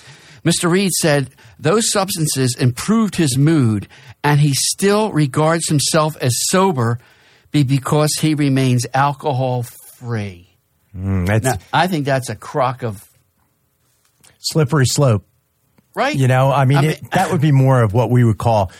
[0.44, 0.70] Mr.
[0.70, 3.86] Reed said those substances improved his mood,
[4.24, 6.98] and he still regards himself as sober
[7.50, 9.62] be because he remains alcohol
[9.96, 10.48] free.
[10.96, 13.04] Mm, Now, I think that's a crock of
[14.38, 15.26] slippery slope.
[15.94, 16.14] right.
[16.16, 18.70] You know, I mean, I it, that would be more of what we would call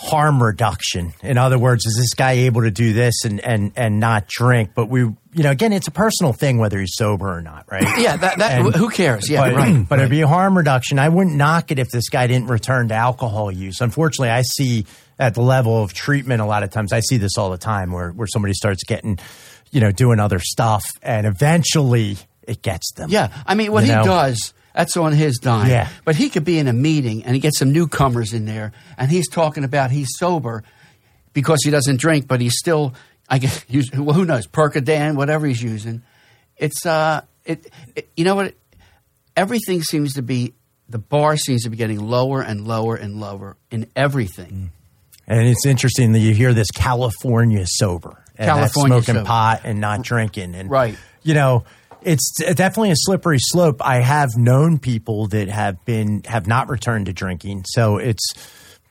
[0.00, 1.12] harm reduction.
[1.22, 4.70] In other words, is this guy able to do this and and and not drink?
[4.74, 7.82] But we, you know, again, it's a personal thing whether he's sober or not, right?
[7.98, 9.28] yeah, that, that And- who cares?
[9.28, 9.88] Yeah, but, right.
[9.88, 10.98] But it'd be a harm reduction.
[11.00, 13.80] I wouldn't knock it if this guy didn't return to alcohol use.
[13.80, 14.86] Unfortunately, I see
[15.18, 16.92] at the level of treatment a lot of times.
[16.92, 19.18] I see this all the time where where somebody starts getting,
[19.72, 23.10] you know, doing other stuff, and eventually it gets them.
[23.10, 24.04] Yeah, I mean, what You he know?
[24.04, 25.68] does, that's on his dime.
[25.68, 25.88] Yeah.
[26.04, 29.10] But he could be in a meeting and he gets some newcomers in there and
[29.10, 30.62] he's talking about he's sober
[31.32, 32.94] because he doesn't drink, but he's still,
[33.28, 33.64] I guess,
[33.96, 36.02] well, who knows, Percodan, whatever he's using.
[36.56, 38.54] It's, uh, it, it you know what?
[39.36, 40.54] Everything seems to be,
[40.88, 44.70] the bar seems to be getting lower and lower and lower in everything.
[45.26, 48.22] And it's interesting that you hear this California sober.
[48.36, 49.26] And California smoking sober.
[49.26, 50.54] pot and not drinking.
[50.54, 50.96] And Right.
[51.24, 51.64] you know,
[52.02, 53.84] it's definitely a slippery slope.
[53.84, 57.64] I have known people that have been have not returned to drinking.
[57.66, 58.24] So it's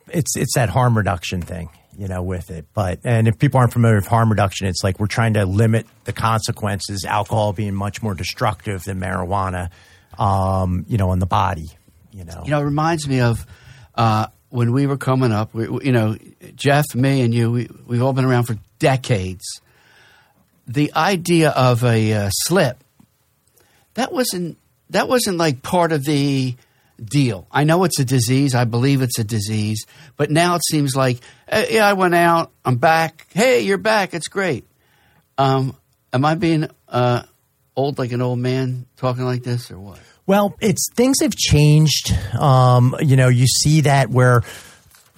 [0.10, 2.66] it's it's that harm reduction thing, you know, with it.
[2.74, 5.88] But and if people aren't familiar with harm reduction, it's like we're trying to limit
[6.06, 9.70] the consequences, alcohol being much more destructive than marijuana,
[10.18, 11.70] um, you know, on the body.
[12.12, 12.42] You know.
[12.46, 13.46] You know, it reminds me of
[13.96, 15.54] uh, when we were coming up.
[15.54, 16.18] We, you know,
[16.56, 17.52] Jeff, me, and you.
[17.52, 19.62] We, we've all been around for decades.
[20.68, 22.84] The idea of a uh, slip
[23.98, 24.58] that wasn't
[24.92, 26.56] that wasn't like part of the
[27.04, 27.48] deal.
[27.52, 28.56] I know it's a disease.
[28.56, 32.52] I believe it's a disease, but now it seems like, eh, yeah, I went out.
[32.64, 33.28] I'm back.
[33.34, 34.14] Hey, you're back.
[34.14, 34.66] It's great.
[35.38, 35.76] Um,
[36.14, 37.24] am I being uh,
[37.76, 40.00] old like an old man talking like this, or what?
[40.28, 42.14] Well, it's things have changed.
[42.40, 44.44] Um, you know, you see that where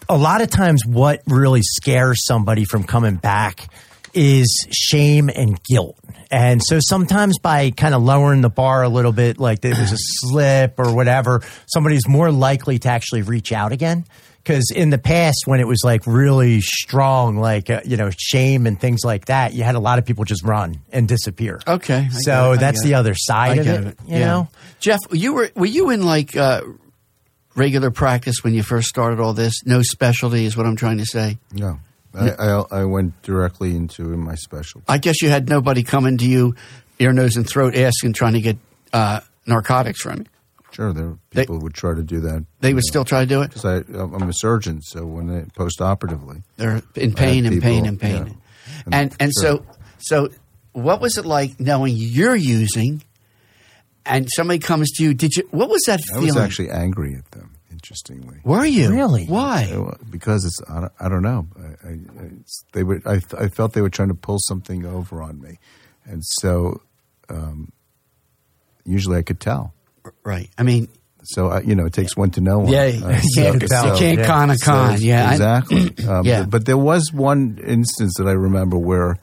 [0.08, 3.68] a lot of times what really scares somebody from coming back
[4.14, 5.98] is shame and guilt.
[6.32, 9.92] And so sometimes by kind of lowering the bar a little bit, like there was
[9.92, 14.06] a slip or whatever, somebody's more likely to actually reach out again.
[14.44, 18.68] Because in the past, when it was like really strong, like uh, you know, shame
[18.68, 21.60] and things like that, you had a lot of people just run and disappear.
[21.68, 22.08] Okay.
[22.10, 23.88] I so get that's the other side I of get it.
[23.88, 23.98] it.
[24.08, 24.26] You yeah.
[24.26, 24.48] know,
[24.80, 26.62] Jeff, you were were you in like uh,
[27.56, 29.66] regular practice when you first started all this?
[29.66, 31.38] No specialty is what I'm trying to say.
[31.54, 31.80] No,
[32.14, 34.86] I, I, I went directly into my specialty.
[34.88, 36.56] I guess you had nobody coming to you,
[37.00, 38.58] ear, nose, and throat, asking, trying to get
[38.94, 40.26] uh, narcotics from you.
[40.72, 42.46] Sure, there They- people who would try to do that.
[42.62, 43.48] They would still try to do it.
[43.54, 48.00] because I I'm a surgeon, so when they post-operatively, They're in pain and pain and
[48.00, 48.26] pain.
[48.28, 48.84] yeah.
[48.92, 49.58] And and Sure.
[49.58, 49.66] so
[50.00, 50.30] so
[50.74, 53.04] what was it like knowing you're using
[54.06, 55.14] and somebody comes to you?
[55.14, 56.26] Did you what was that I feeling?
[56.28, 57.52] was actually angry at them.
[57.80, 59.26] Interestingly, Were you Really?
[59.26, 59.72] Why?
[59.74, 61.48] Uh, because it's I don't, I don't know.
[61.58, 61.98] I, I,
[62.42, 65.60] it's, they would I, I felt they were trying to pull something over on me,
[66.04, 66.82] and so
[67.30, 67.72] um,
[68.86, 69.74] usually I could tell.
[70.24, 70.50] Right.
[70.58, 70.90] I mean,
[71.24, 72.72] So I, you know, it takes one to know one.
[72.74, 73.94] yeah, Uh, you so- can't, tell.
[73.94, 74.26] you can't Yeah.
[74.28, 74.98] con a con.
[74.98, 76.06] so- yeah, I- exactly.
[76.08, 76.44] um, Yeah.
[76.46, 79.18] But there was one instance that I remember where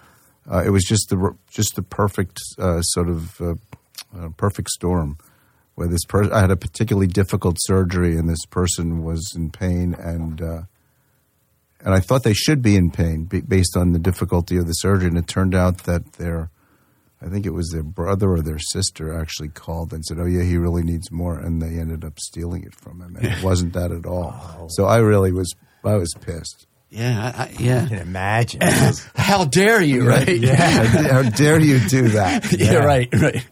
[0.50, 3.54] uh, it was just the just the perfect uh, sort of uh,
[4.16, 5.18] uh, perfect storm,
[5.76, 9.94] where this person I had a particularly difficult surgery, and this person was in pain,
[9.94, 10.62] and uh,
[11.80, 14.72] and I thought they should be in pain be, based on the difficulty of the
[14.72, 16.50] surgery, and it turned out that their
[17.22, 20.42] I think it was their brother or their sister actually called and said, "Oh yeah,
[20.42, 23.72] he really needs more," and they ended up stealing it from him, and it wasn't
[23.74, 24.68] that at all.
[24.70, 26.66] So I really was I was pissed.
[26.90, 27.82] yeah, I, I, yeah.
[27.84, 28.60] I can imagine.
[29.14, 30.06] How dare you?
[30.08, 30.28] Right?
[30.28, 30.56] Yeah.
[30.56, 32.50] How dare you do that?
[32.58, 33.46] Yeah, right, right.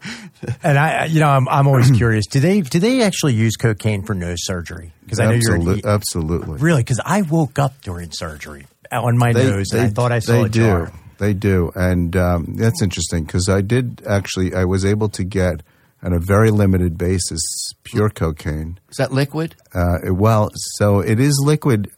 [0.63, 2.27] and I, you know, I'm, I'm always curious.
[2.27, 4.93] Do they do they actually use cocaine for nose surgery?
[5.03, 6.59] Because I know you're absolutely.
[6.59, 10.33] really because I woke up during surgery on my nose and I thought I saw
[10.33, 10.65] they a do.
[10.65, 10.91] jar.
[11.17, 14.53] They do, and um, that's interesting because I did actually.
[14.53, 15.61] I was able to get
[16.03, 17.41] on a very limited basis
[17.83, 18.79] pure cocaine.
[18.89, 19.55] Is that liquid?
[19.73, 21.89] Uh, well, so it is liquid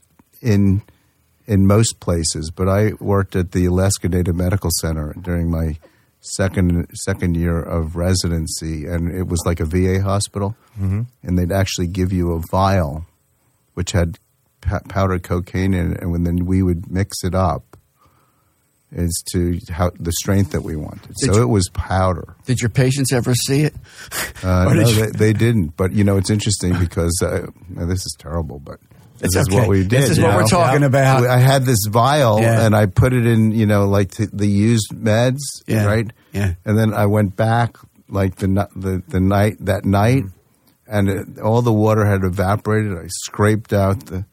[0.42, 0.84] in
[1.48, 5.78] in most places, but I worked at the Alaska Native Medical Center during my
[6.20, 11.04] second second year of residency, and it was like a VA hospital, mm-hmm.
[11.24, 13.06] and they'd actually give you a vial
[13.74, 14.18] which had
[14.62, 17.78] p- powdered cocaine in it, and when then we would mix it up
[18.96, 21.14] as to how the strength that we wanted.
[21.20, 22.36] Did so you- it was powder.
[22.46, 23.76] Did your patients ever see it?
[24.44, 25.76] Uh, no, did they, they didn't.
[25.78, 28.80] But you know, it's interesting because uh, this is terrible, but
[29.20, 29.58] this It's is okay.
[29.60, 29.90] what we did.
[29.90, 30.48] This is what we're know?
[30.48, 31.26] talking about.
[31.26, 32.66] I had this vial Yeah.
[32.66, 35.86] and I put it in, you know, like t- the used meds, Yeah.
[35.86, 36.12] right?
[36.34, 36.54] Yeah.
[36.66, 37.78] And then I went back
[38.10, 40.96] like the the, the night that night, Mm-hmm.
[40.96, 42.94] and it, all the water had evaporated.
[42.98, 44.26] I scraped out the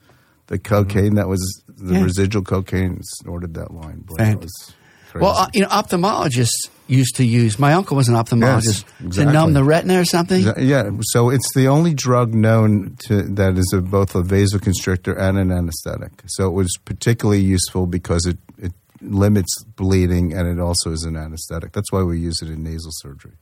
[0.47, 2.05] the cocaine that was the Mm-hmm.
[2.05, 4.01] Residual cocaine, and snorted that line.
[4.07, 4.73] Boy, that was
[5.11, 5.23] crazy.
[5.25, 7.59] Well, uh, you know, ophthalmologists used to use.
[7.59, 9.33] My uncle was an ophthalmologist to exactly.
[9.33, 10.45] numb the retina or something.
[10.59, 15.39] Yeah, so it's the only drug known to that is a, both a vasoconstrictor and
[15.39, 16.13] an anesthetic.
[16.27, 21.17] So it was particularly useful because it, it limits bleeding and it also is an
[21.17, 21.73] anesthetic.
[21.73, 23.33] That's why we use it in nasal surgery.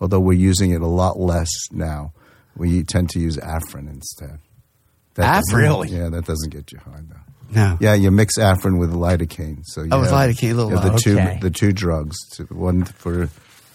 [0.00, 2.12] Although we're using it a lot less now.
[2.56, 4.38] We tend to use Afrin instead.
[5.14, 5.56] That Afrin?
[5.56, 5.88] Really?
[5.88, 7.16] Yeah, that doesn't get you high though.
[7.50, 7.76] No.
[7.80, 9.58] Yeah, you mix Afrin with lidocaine.
[9.64, 11.38] So you Oh, with have- lidocaine, a little you have the two Okay.
[11.40, 12.16] the two drugs,
[12.50, 13.28] one for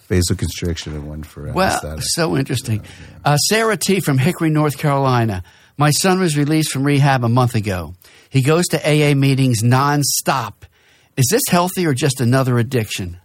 [0.10, 2.04] vasoconstriction and one for Well, anesthetic.
[2.08, 2.82] so interesting.
[3.24, 4.00] Uh, Sarah T.
[4.00, 5.44] from Hickory, North Carolina.
[5.78, 7.94] My son was released from rehab a month ago.
[8.30, 10.54] He goes to AA meetings nonstop.
[11.16, 13.18] Is this healthy or just another addiction?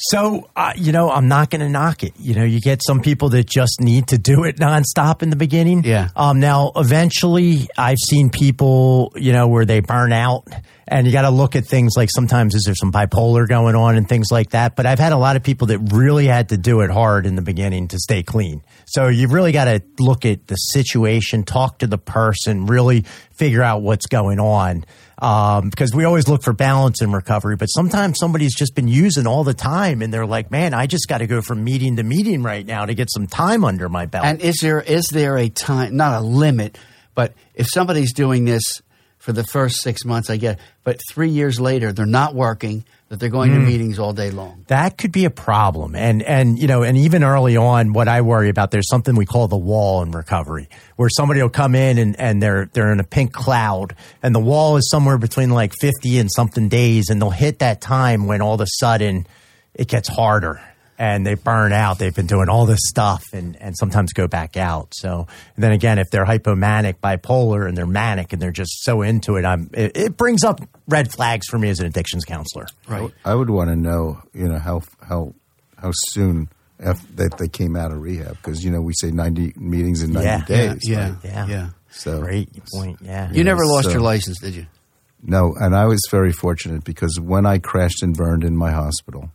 [0.00, 2.12] So, uh, you know, I'm not going to knock it.
[2.20, 5.36] You know, you get some people that just need to do it nonstop in the
[5.36, 5.82] beginning.
[5.82, 6.10] Yeah.
[6.14, 10.46] Um, now, eventually, I've seen people, you know, where they burn out,
[10.86, 13.96] and you got to look at things like sometimes is there some bipolar going on
[13.96, 14.76] and things like that.
[14.76, 17.34] But I've had a lot of people that really had to do it hard in
[17.34, 18.62] the beginning to stay clean.
[18.86, 23.62] So you've really got to look at the situation, talk to the person, really figure
[23.62, 24.84] out what's going on.
[25.20, 29.26] Um, because we always look for balance in recovery, but sometimes somebody's just been using
[29.26, 32.04] all the time and they're like, man, I just got to go from meeting to
[32.04, 34.24] meeting right now to get some time under my belt.
[34.24, 36.78] And is there is there a time, not a limit,
[37.16, 38.62] but if somebody's doing this
[39.16, 42.84] for the first six months, I get, it, but three years later they're not working,
[43.08, 43.66] that they're going to hmm.
[43.66, 44.64] meetings all day long.
[44.68, 45.94] that could be a problem.
[45.94, 49.26] And and you know, and even early on, what I worry about, there's something we
[49.26, 53.00] call the wall in recovery, where somebody will come in and, and they're they're in
[53.00, 57.20] a pink cloud, and the wall is somewhere between like 50 and something days, and
[57.20, 59.26] they'll hit that time when all of a sudden
[59.74, 60.60] it gets harder.
[60.98, 61.98] And they burn out.
[61.98, 64.92] They've been doing all this stuff and, and sometimes go back out.
[64.94, 69.02] So and then again, if they're hypomanic, bipolar, and they're manic and they're just so
[69.02, 72.66] into it, I'm it, it brings up red flags for me as an addictions counselor.
[72.88, 73.10] Right.
[73.24, 75.34] I would want to know, you know, how how
[75.76, 76.48] how soon
[76.80, 80.12] after that they came out of rehab because you know we say ninety meetings in
[80.12, 80.44] ninety Yeah.
[80.74, 80.80] days.
[80.82, 81.08] Yeah.
[81.10, 81.16] right?
[81.24, 81.46] Yeah.
[81.46, 81.68] Yeah.
[81.90, 82.98] So Great point.
[83.00, 83.30] Yeah.
[83.32, 84.66] You never lost so- your license, did you?
[85.20, 89.32] No, and I was very fortunate because when I crashed and burned in my hospital,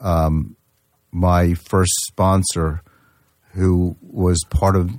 [0.00, 0.56] um,
[1.12, 2.82] my first sponsor,
[3.52, 4.90] who was part of,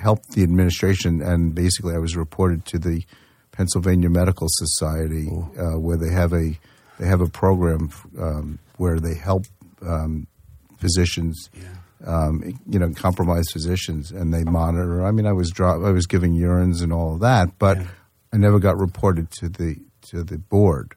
[0.00, 3.04] helped the administration, and basically I was reported to the
[3.52, 5.28] Pennsylvania Medical Society,
[5.58, 6.58] uh, where they have a
[6.98, 9.44] they have a program um, where they help
[9.82, 10.26] um,
[10.78, 11.50] physicians.
[12.06, 15.06] Um, you know, compromised physicians, and they monitor.
[15.06, 17.78] I mean, I was dro- I was giving urines and all of that, but
[18.30, 19.76] I never got reported to the
[20.10, 20.96] to the board.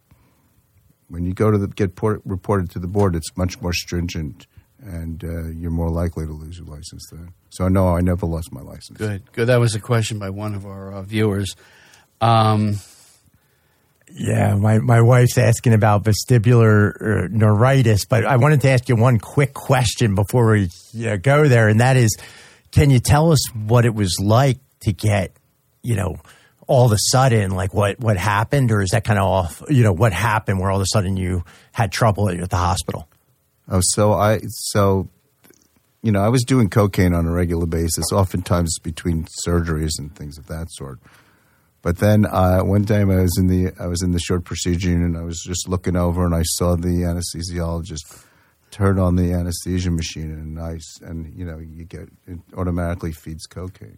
[1.09, 4.47] When you go to the get por- reported to the board, it's much more stringent,
[4.81, 7.33] and uh, you're more likely to lose your license then.
[7.49, 8.97] So no, I never lost my license.
[8.97, 9.31] Good.
[9.31, 9.47] Good.
[9.47, 11.55] That was a question by one of our uh, viewers.
[12.19, 12.77] Um,
[14.09, 18.95] Yeah, my, my wife's asking about vestibular uh, neuritis, but I wanted to ask you
[18.95, 20.69] one quick question before we
[21.05, 22.15] uh, go there, and that is,
[22.71, 25.33] can you tell us what it was like to get,
[25.83, 26.15] you know,
[26.67, 29.63] all of a sudden, like what what happened, or is that kind of off?
[29.69, 33.07] You know, what happened where all of a sudden you had trouble at the hospital?
[33.69, 35.09] Oh, so I so
[36.03, 40.37] you know I was doing cocaine on a regular basis, oftentimes between surgeries and things
[40.37, 40.99] of that sort.
[41.81, 44.89] But then uh, one time I was in the I was in the short procedure
[44.89, 45.07] unit.
[45.07, 48.25] and I was just looking over and I saw the anesthesiologist
[48.71, 53.45] turn on the anesthesia machine and I and you know you get it automatically feeds
[53.45, 53.97] cocaine.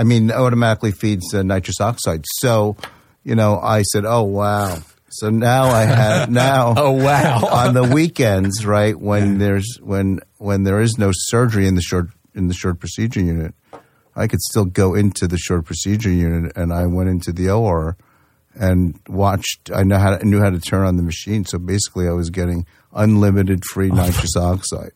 [0.00, 2.24] I mean automatically feeds uh, nitrous oxide.
[2.38, 2.76] So
[3.22, 4.78] you know I said, oh wow.
[5.10, 6.72] So now I have now.
[6.76, 7.44] Oh, wow.
[7.44, 12.08] on the weekends, right when there's when when there is no surgery in the short
[12.34, 13.54] in the short procedure unit,
[14.16, 17.98] I could still go into the short procedure unit, and I went into the OR
[18.54, 19.70] and watched.
[19.74, 22.30] I know how to, knew how to turn on the machine, so basically, I was
[22.30, 24.92] getting unlimited free nitrous oxide,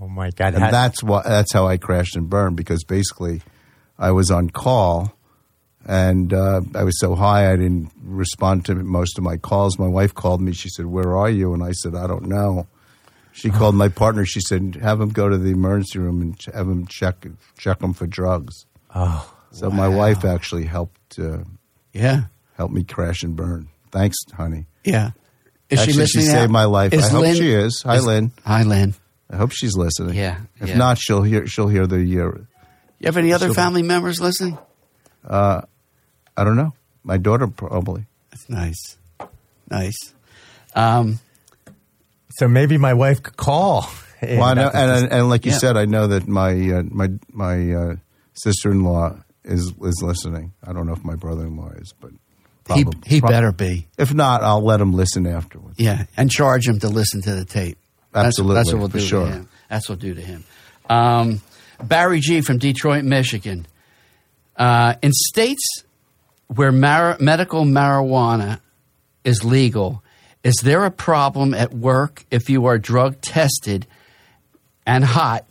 [0.00, 0.54] Oh my god!
[0.54, 3.42] and that's why that's how I crashed and burned because basically,
[3.98, 5.12] I was on call.
[5.86, 9.78] And uh, I was so high, I didn't respond to most of my calls.
[9.78, 10.52] My wife called me.
[10.54, 12.66] She said, "Where are you?" And I said, "I don't know."
[13.32, 14.24] She called my partner.
[14.24, 17.26] She said, "Have him go to the emergency room and have him check
[17.58, 18.64] check him for drugs."
[18.94, 21.40] oh, So my wife actually helped uh,
[21.92, 22.22] yeah.
[22.56, 23.68] help me crash and burn.
[23.90, 24.64] Thanks, honey.
[24.84, 25.10] Yeah.
[25.68, 26.26] Is Actually, she listening?
[26.26, 26.60] saved now?
[26.60, 26.94] my life.
[26.94, 27.82] I hope she is.
[27.84, 28.32] Hi, Lynn.
[28.46, 28.94] Hi, Lynn.
[29.30, 30.14] I hope she's listening.
[30.14, 30.76] Yeah, If yeah.
[30.78, 32.30] not, she'll hear she'll hear the uh,
[33.00, 34.58] You have any other So- family members listening?
[35.28, 35.62] I
[36.36, 36.72] don't know.
[37.02, 38.06] My daughter probably.
[38.30, 38.96] That's nice.
[39.70, 40.12] Nice.
[40.74, 41.20] Um,
[42.36, 43.88] so maybe my wife could call.
[44.22, 45.58] Well, I know, and, and, and like you Yeah.
[45.58, 47.96] said, I know that my uh, my my uh,
[48.32, 50.54] sister in law is is listening.
[50.66, 52.10] I don't know if my brother in law is, but
[52.74, 53.86] he probably, he prob- better be.
[53.98, 55.78] If not, I'll let him listen afterwards.
[55.78, 57.76] Yeah, and charge him to listen to the tape.
[58.12, 59.26] That's- Absolutely, that's, what we'll for do sure.
[59.26, 59.48] to him.
[59.68, 60.44] That's what we'll do to him.
[60.88, 61.42] Um,
[61.82, 63.66] Barry G from Detroit, Michigan.
[64.56, 65.62] Uh, in states
[66.46, 68.60] where mar- medical marijuana
[69.24, 70.02] is legal,
[70.42, 73.86] is there a problem at work if you are drug tested
[74.86, 75.46] and hot,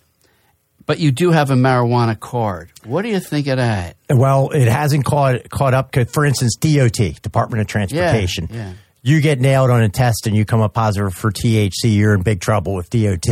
[0.85, 2.71] but you do have a marijuana card?
[2.85, 3.97] What do you think of that?
[4.09, 5.95] Well, it hasn't caught caught up.
[6.11, 8.47] For instance, DOT, Department of Transportation.
[8.51, 8.73] yeah.
[9.05, 12.21] You get nailed on a test and you come up positive for THC, you're in
[12.21, 13.27] big trouble with DOT.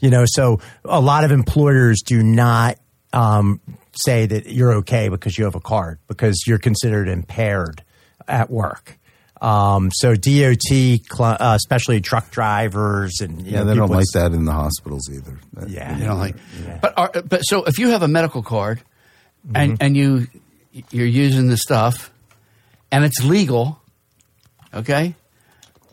[0.00, 2.78] You know, so a lot of employers do not
[3.12, 3.60] um,
[3.96, 7.82] say that you're okay because you have a card because you're considered impaired
[8.28, 8.96] at work.
[9.40, 13.98] Um, so DOT, cl- uh, especially truck drivers and you Yeah, know, they don't like
[13.98, 15.38] with- that in the hospitals either.
[15.54, 16.36] That- Yeah, You know, like,
[16.82, 18.82] but are, but so if you have a medical card
[19.54, 19.82] and Mm-hmm.
[19.84, 20.26] and you
[20.90, 22.10] you're using the stuff
[22.92, 23.80] and it's legal,
[24.74, 25.14] okay.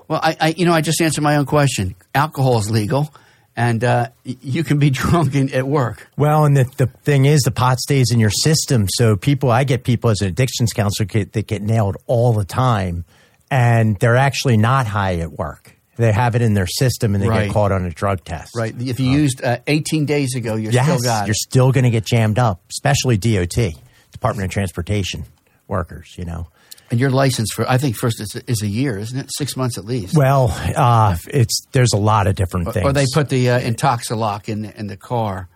[0.08, 1.96] Well, I, I you know I just answered my own question.
[2.14, 3.14] Alcohol is legal,
[3.56, 6.08] and uh, you can be drunk in, at work.
[6.18, 8.88] Well, and the, the thing is, the pot stays in your system.
[8.90, 12.46] So people, I get people as an addictions counselor get, that get nailed all the
[12.46, 13.06] time,
[13.50, 15.72] and they're actually not high at work.
[15.98, 17.46] They have it in their system, and they Right.
[17.46, 18.54] get caught on a drug test.
[18.56, 18.76] Right.
[18.78, 21.90] If you used uh, 18 days ago, you're Yes, still got you're still going to
[21.90, 23.72] get jammed up, especially DOT,
[24.12, 25.24] Department of Transportation
[25.70, 26.14] workers.
[26.18, 26.48] You know.
[26.92, 29.30] And your license for I think first is, is a year, isn't it?
[29.36, 30.16] Six months at least.
[30.16, 32.86] Well, uh, it's there's a lot of different things.
[32.86, 35.50] or they put the uh, Intoxalock in in the car.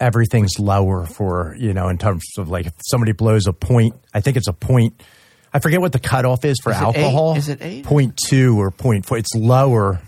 [0.00, 4.20] everything's lower for you know in terms of like if somebody blows a point i
[4.20, 4.94] think it's a point
[5.52, 6.84] i forget what the cutoff is for Is it eight?
[6.86, 7.84] alcohol Is it eight?
[7.84, 10.00] point two or point four it's lower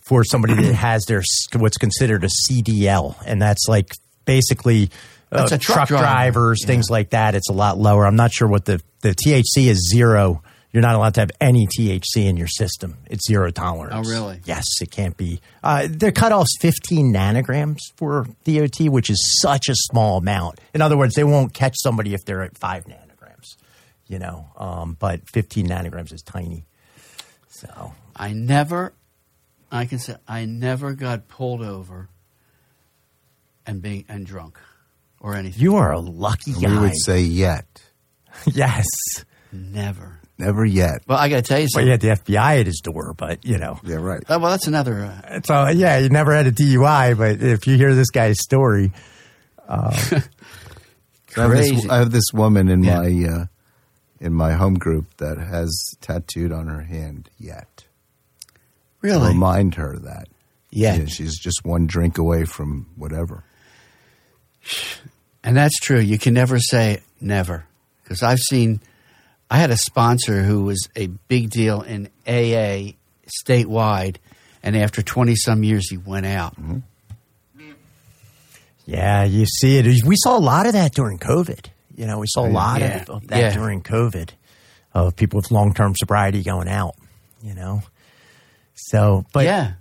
[0.00, 1.22] for somebody that has their
[1.56, 3.90] what's considered a CDL, and that's like
[4.24, 4.90] basically
[5.32, 6.04] uh, That's a truck driver.
[6.04, 7.34] drivers, things like that.
[7.34, 8.06] It's a lot lower.
[8.06, 10.42] I'm not sure what the the THC is zero.
[10.72, 12.98] You're not allowed to have any THC in your system.
[13.06, 14.06] It's zero tolerance.
[14.06, 14.40] Oh, really?
[14.44, 15.40] Yes, it can't be.
[15.62, 20.60] Uh, their cutoff's 15 nanograms for DOT, which is such a small amount.
[20.74, 23.56] In other words, they won't catch somebody if they're at five nanograms.
[24.06, 26.66] You know, um, but 15 nanograms is tiny.
[27.48, 28.92] So I never,
[29.72, 32.10] I can say, I never got pulled over
[33.66, 34.58] and being and drunk
[35.26, 35.60] or anything.
[35.62, 36.70] you are a lucky guy.
[36.70, 37.66] We would say yet,
[38.46, 38.86] yes.
[39.52, 40.20] never.
[40.38, 41.02] never yet.
[41.06, 41.86] Well, I got to tell you Well, something.
[42.00, 43.80] he had the FBI at his door, but you know.
[43.82, 44.22] Yeah, right.
[44.28, 45.04] Uh, well, that's another.
[45.26, 48.92] Uh, So yeah, you never had a DUI, but if you hear this guy's story,
[49.68, 49.92] I
[51.34, 53.00] have, this, I have this woman in Yeah.
[53.00, 53.46] my uh,
[54.20, 55.70] in my home group that has
[56.00, 57.84] tattooed on her hand yet.
[59.02, 59.28] really?
[59.28, 60.28] Remind her that.
[60.70, 60.98] Yet.
[61.00, 63.44] Yeah, she's just one drink away from whatever.
[65.46, 66.00] And that's true.
[66.00, 67.64] You can never say never.
[68.02, 68.80] Because I've seen,
[69.48, 72.92] I had a sponsor who was a big deal in AA
[73.44, 74.16] statewide,
[74.62, 76.60] and after 20 some years, he went out.
[76.60, 76.78] Mm-hmm.
[78.86, 80.04] yeah, you see it.
[80.04, 81.66] We saw a lot of that during COVID.
[81.96, 83.02] You know, we saw a oh, lot Yeah.
[83.02, 83.54] of, of that Yeah.
[83.54, 84.30] during COVID
[84.94, 86.94] of people with long term sobriety going out.
[87.42, 87.82] You know,
[88.74, 89.72] so but yeah.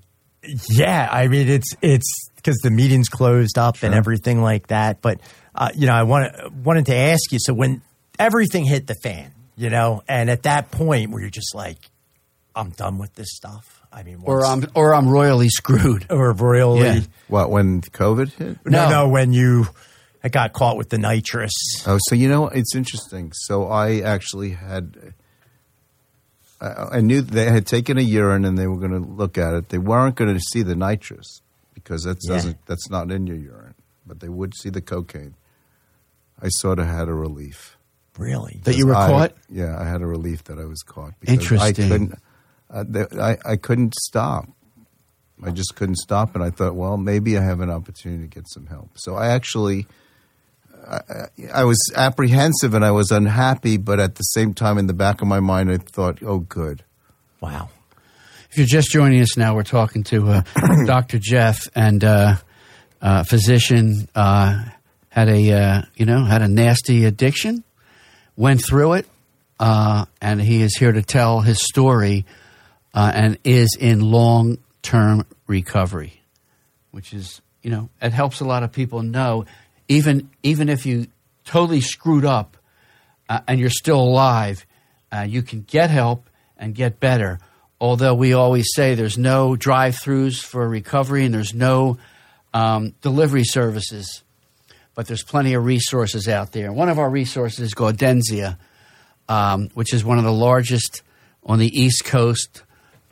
[0.69, 5.01] Yeah, I mean it's it's because the meeting's closed up and everything like that.
[5.01, 5.19] But
[5.55, 7.39] uh, you know, I want wanted to ask you.
[7.41, 7.81] So when
[8.19, 11.77] everything hit the fan, you know, and at that point where you're just like,
[12.55, 13.81] I'm done with this stuff.
[13.91, 16.07] I mean, Or I'm, or I'm royally screwed.
[16.11, 16.99] or royally Yeah.
[17.29, 18.57] What when COVID hit?
[18.65, 18.89] no, No.
[18.89, 19.67] no, when you
[20.23, 21.53] I got caught with the nitrous.
[21.87, 23.31] Oh, so you know it's interesting.
[23.33, 25.13] So I actually had.
[26.61, 29.53] I, I knew they had taken a urine and they were going to look at
[29.53, 29.69] it.
[29.69, 31.41] They weren't going to see the nitrous
[31.73, 32.35] because that Yeah.
[32.35, 33.75] doesn't that's not in your urine,
[34.05, 35.35] but they would see the cocaine.
[36.41, 37.77] I sort of had a relief.
[38.17, 38.61] Really?
[38.63, 39.33] That you were I- caught?
[39.49, 41.13] Yeah, I had a relief that I was caught.
[41.19, 41.85] because Interesting.
[41.85, 42.19] I couldn't.
[42.69, 44.47] Uh, th- I I couldn't stop.
[45.43, 48.45] I just couldn't stop, and I thought, well, maybe I have an opportunity to get
[48.49, 48.91] some help.
[48.95, 49.85] So I actually,
[50.87, 54.87] I, I- I was apprehensive and I was unhappy, but at the same time, in
[54.87, 56.83] the back of my mind, I thought, oh, good.
[57.41, 57.69] Wow.
[58.49, 60.41] If you're just joining us now, we're talking to uh,
[60.85, 61.19] Dr.
[61.19, 62.35] Jeff and uh,
[63.01, 64.07] uh, physician.
[65.15, 67.63] Had a uh, you know had a nasty addiction,
[68.35, 69.07] went through it,
[69.59, 72.25] uh, and he is here to tell his story,
[72.93, 76.21] uh, and is in long term recovery,
[76.91, 79.45] which is you know it helps a lot of people know
[79.87, 81.07] even even if you
[81.45, 82.57] totally screwed up
[83.29, 84.65] uh, and you're still alive,
[85.11, 87.39] uh, you can get help and get better.
[87.79, 91.97] Although we always say there's no drive throughs for recovery and there's no
[92.53, 94.23] um, delivery services,
[94.95, 96.71] but there's plenty of resources out there.
[96.71, 98.57] One of our resources is Gaudenzia,
[99.29, 101.01] um, which is one of the largest
[101.45, 102.63] on the East Coast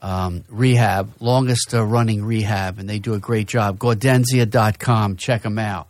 [0.01, 3.79] um, rehab, longest uh, running rehab, and they do a great job.
[3.79, 5.87] Gaudenzia.com, check them out.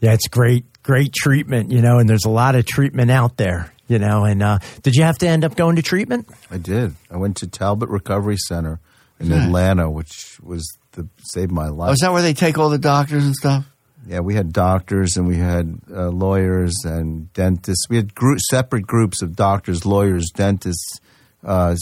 [0.00, 3.72] Yeah, it's great, great treatment, you know, and there's a lot of treatment out there,
[3.86, 4.24] you know.
[4.24, 6.28] And uh, did you have to end up going to treatment?
[6.50, 6.94] I did.
[7.10, 8.80] I went to Talbot Recovery Center
[9.20, 9.46] in Yeah.
[9.46, 11.90] Atlanta, which was the saved my life.
[11.90, 13.64] Oh, is that where they take all the doctors and stuff?
[14.06, 17.86] Yeah, we had doctors and we had uh, lawyers and dentists.
[17.88, 21.00] We had group, separate groups of doctors, lawyers, dentists,
[21.42, 21.76] uh,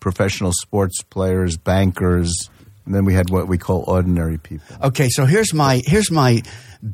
[0.00, 2.50] professional sports players, bankers,
[2.84, 4.76] and then we had what we call ordinary people.
[4.82, 6.42] Okay, so here's my here's my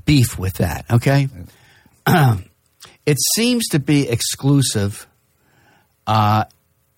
[0.05, 0.85] beef with that.
[0.91, 1.29] Okay,
[2.07, 5.07] it seems to be exclusive.
[6.07, 6.45] Uh,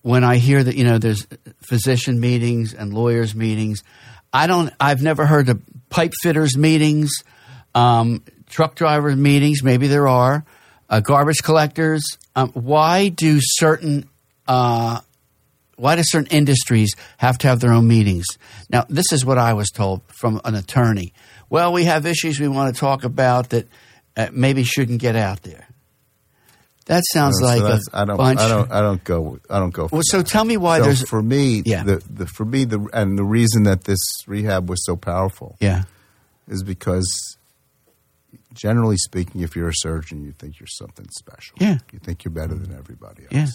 [0.03, 1.27] when I hear that you know there's
[1.61, 3.83] physician meetings and lawyers meetings,
[4.33, 4.73] I don't.
[4.79, 7.11] I've never heard of pipe fitters meetings,
[7.75, 9.63] um, truck driver meetings.
[9.63, 10.43] Maybe there are
[10.89, 12.03] uh, garbage collectors.
[12.35, 14.09] Um, why do certain
[14.47, 14.99] uh,
[15.75, 18.25] why do certain industries have to have their own meetings?
[18.69, 21.13] Now, this is what I was told from an attorney.
[21.49, 23.67] Well, we have issues we want to talk about that
[24.15, 25.67] uh, maybe shouldn't get out there.
[26.85, 28.39] That sounds So like a that's- I don't, bunch.
[28.39, 29.87] I don't, I don't go, I don't go.
[29.87, 30.27] For well, so that.
[30.27, 31.83] tell me why So there's for me, Yeah.
[31.83, 35.83] the, the for me the and the reason that this rehab was so powerful yeah
[36.47, 37.37] is because
[38.61, 41.55] generally speaking, if you're a surgeon, you think you're something special.
[41.59, 41.77] Yeah.
[41.91, 43.33] You think you're better than everybody else.
[43.33, 43.47] Yeah.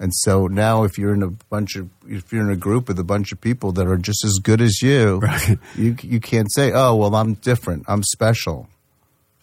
[0.00, 2.98] And so now if you're in a bunch of if you're in a group with
[3.00, 5.58] a bunch of people that are just as good as you, Right.
[5.74, 7.84] you you can't say, "Oh, well, I'm different.
[7.88, 8.68] I'm special."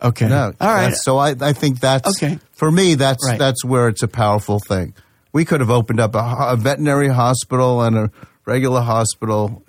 [0.02, 0.54] okay No.
[0.62, 2.38] all right So I I think that's Okay.
[2.54, 3.40] for me that's Right.
[3.40, 4.94] that's where it's a powerful thing.
[5.34, 6.24] We could have opened up a,
[6.54, 8.12] a veterinary hospital and a
[8.46, 9.64] regular hospital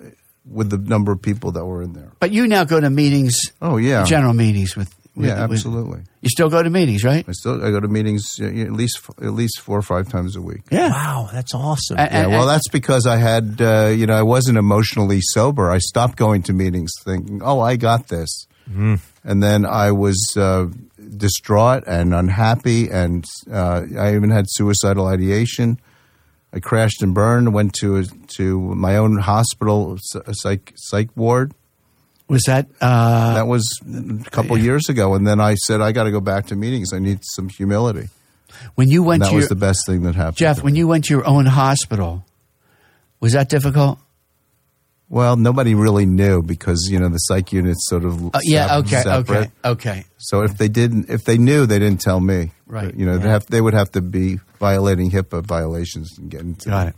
[0.49, 2.11] with the number of people that were in there.
[2.21, 3.35] But you now go to meetings.
[3.61, 4.89] Oh yeah, general meetings with.
[5.17, 6.01] With yeah, with- absolutely.
[6.21, 7.25] you still go to meetings, right?
[7.27, 10.41] I still I go to meetings at least at least four or five times a
[10.41, 10.61] week.
[10.71, 10.89] Yeah.
[10.91, 11.97] Wow, that's awesome.
[11.97, 15.19] And- Yeah, and- well, and- that's because I had, uh, you know, I wasn't emotionally
[15.21, 15.69] sober.
[15.71, 18.45] I stopped going to meetings thinking, oh, I got this.
[19.23, 20.67] And then I was uh,
[21.17, 25.79] distraught and unhappy, and uh, I even had suicidal ideation.
[26.53, 28.03] I crashed and burned, went to,
[28.37, 31.53] to my own hospital psych, psych ward.
[32.27, 32.67] Was that?
[32.81, 35.13] Uh, That was a couple years ago.
[35.15, 36.91] And then I said, I got to go back to meetings.
[36.93, 38.09] I need some humility.
[38.75, 40.37] when you And went that to was your, the best thing that happened.
[40.37, 40.61] Jeff?
[40.61, 42.25] When you went to your own hospital,
[43.19, 43.99] was that difficult?
[45.09, 48.77] Well, nobody really knew because you know the psych unit's sort of Uh, yeah.
[48.79, 49.01] Okay.
[49.01, 49.51] separate.
[49.63, 49.89] Okay.
[49.91, 50.05] Okay.
[50.17, 52.51] So if they didn't, if they knew, they didn't tell me.
[52.65, 52.93] Right.
[52.93, 56.69] You know, they have they would have to be violating HIPAA violations and getting to
[56.69, 56.95] Got it.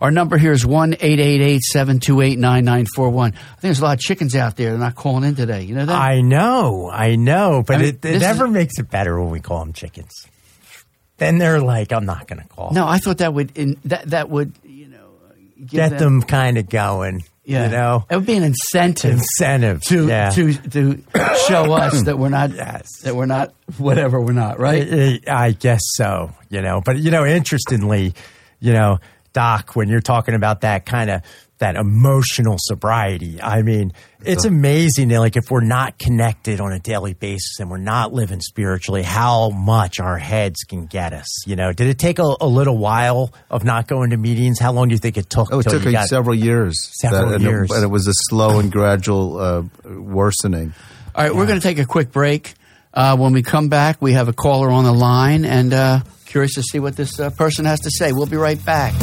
[0.00, 3.34] Our number here is one eight eight eight seven two eight nine nine four one.
[3.34, 4.70] I think there's a lot of chickens out there.
[4.70, 5.62] They're not calling in today.
[5.62, 5.94] You know that?
[5.94, 9.30] I know, I know, but I mean, it, it never is- makes it better when
[9.30, 10.10] we call them chickens.
[11.18, 12.72] Then they're like, I'm not going to call.
[12.72, 15.06] no, I thought that would in, that that would you know
[15.60, 17.22] give get them, kind of going.
[17.44, 17.64] Yeah.
[17.64, 19.12] you know, it would be an incentive.
[19.12, 20.30] incentive to yeah.
[20.30, 21.02] to to
[21.48, 22.86] show us that we're not Yes.
[23.02, 24.86] that we're not whatever we're not right.
[24.92, 26.80] I I guess so, you know.
[26.84, 28.14] But you know, interestingly,
[28.60, 28.98] you know,
[29.32, 31.22] Doc, when you're talking about that kind of
[31.62, 33.92] that emotional sobriety, I mean,
[34.24, 35.08] it's amazing.
[35.08, 39.02] that, Like if we're not connected on a daily basis and we're not living spiritually,
[39.04, 41.46] how much our heads can get us.
[41.46, 44.58] You know, did it take a, a little while of not going to meetings?
[44.58, 45.52] How long do you think it took?
[45.52, 46.74] Oh, it took me got- several years.
[47.00, 47.70] Several and years.
[47.70, 50.74] It, and it was a slow and gradual uh, worsening.
[51.14, 52.54] All right, we're going to take a quick break.
[52.92, 56.54] Uh, when we come back, we have a caller on the line, and uh, curious
[56.54, 58.10] to see what this uh, person has to say.
[58.12, 58.94] We'll be right back.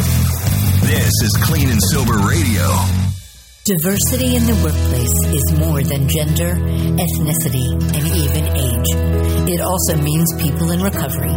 [0.89, 3.18] This is Clean and Sober Radio.
[3.65, 6.55] Diversity in the workplace is more than gender,
[6.95, 8.89] ethnicity, and even age.
[9.51, 11.35] It also means people in recovery.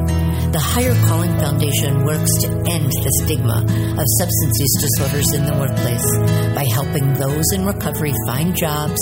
[0.53, 5.57] The Hyer Calling Foundation works to end the stigma of substance use disorders in the
[5.59, 6.07] workplace
[6.55, 9.01] by helping those in recovery find jobs,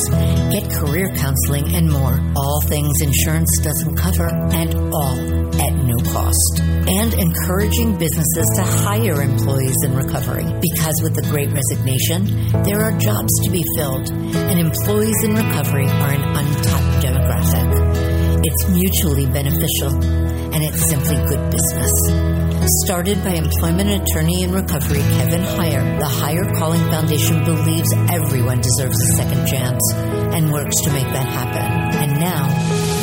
[0.50, 2.16] get career counseling, and more.
[2.34, 5.18] All things insurance doesn't cover, and all
[5.60, 6.62] at no cost.
[6.88, 12.94] And encouraging businesses to hire employees in recovery because with the great resignation, there are
[12.98, 18.40] jobs to be filled, and employees in recovery are an untapped demographic.
[18.44, 19.94] It's mutually beneficial,
[20.54, 21.90] and it's simply good business.
[22.84, 28.96] Started by employment attorney in recovery Kevin Hyer, the Hyer Calling Foundation believes everyone deserves
[29.00, 31.66] a second chance and works to make that happen.
[31.98, 32.46] And now,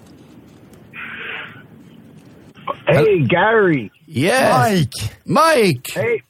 [2.86, 3.92] Hey, Gary.
[4.06, 5.16] Yes, Mike.
[5.26, 5.86] Mike.
[5.92, 6.22] Hey,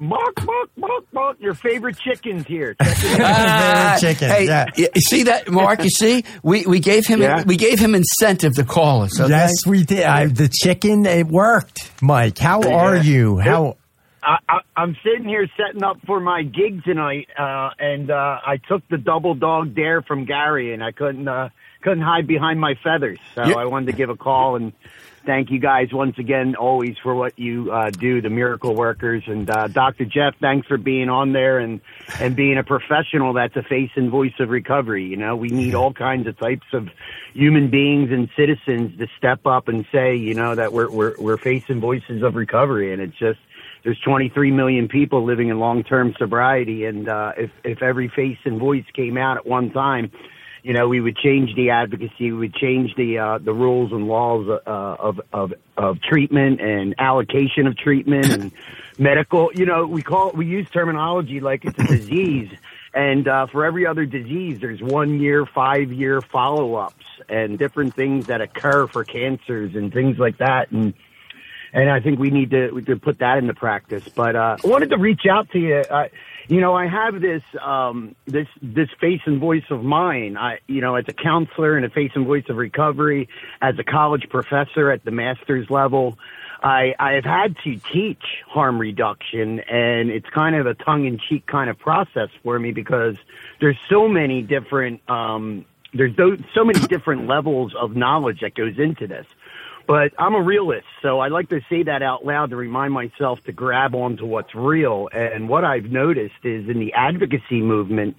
[0.00, 1.36] Mark, bark, bark, bark.
[1.40, 2.74] Your favorite chicken's here.
[2.80, 2.88] Out.
[3.20, 4.66] Ah, chicken, Hey, yeah.
[4.76, 5.82] you see that, Mark?
[5.84, 7.44] You see, we, we gave him Yeah.
[7.44, 9.20] we gave him incentive to call us.
[9.20, 9.30] Okay?
[9.30, 10.02] Yes, we did.
[10.04, 11.92] I, the chicken, it worked.
[12.02, 13.38] Mike, how are you?
[13.38, 13.76] How?
[14.24, 18.58] I, I, I'm sitting here setting up for my gig tonight, uh, and uh, I
[18.68, 21.26] took the double dog dare from Gary, and I couldn't.
[21.28, 21.48] Uh,
[21.82, 23.56] couldn't hide behind my feathers, so Yeah.
[23.56, 24.72] I wanted to give a call and
[25.24, 29.48] thank you guys once again, always for what you uh, do, the miracle workers, and
[29.48, 30.04] uh, Dr.
[30.04, 30.34] Jeff.
[30.40, 31.80] Thanks for being on there and
[32.20, 35.04] and being a professional that's a face and voice of recovery.
[35.04, 36.88] You know, we need all kinds of types of
[37.32, 41.38] human beings and citizens to step up and say, you know, that we're we're we're
[41.38, 43.38] facing voices of recovery, and it's just
[43.84, 48.58] there's 23 million people living in long-term sobriety, and uh, if if every face and
[48.58, 50.10] voice came out at one time,
[50.62, 54.06] you know, we would change the advocacy, we would change the uh, the rules and
[54.06, 58.52] laws uh, of of of treatment and allocation of treatment and
[58.98, 59.50] medical.
[59.54, 62.50] You know, we call we use terminology like it's a disease,
[62.94, 67.94] and uh, for every other disease, there's one year, five year follow ups and different
[67.94, 70.94] things that occur for cancers and things like that, and
[71.72, 74.04] and I think we need to we could put that into practice.
[74.14, 75.76] But uh, I wanted to reach out to you.
[75.78, 76.06] Uh,
[76.48, 80.36] you know, I have this um, this this face and voice of mine.
[80.36, 83.28] I, you know, as a counselor and a face and voice of recovery,
[83.60, 86.18] as a college professor at the master's level.
[86.62, 91.18] I, I have had to teach harm reduction and it's kind of a tongue in
[91.18, 93.16] cheek kind of process for me because
[93.60, 96.14] there's so many different, um, there's
[96.54, 99.26] so many different levels of knowledge that goes into this.
[99.86, 103.42] But I'm a realist, so I like to say that out loud to remind myself
[103.44, 105.08] to grab onto what's real.
[105.12, 108.16] And what I've noticed is in the advocacy movement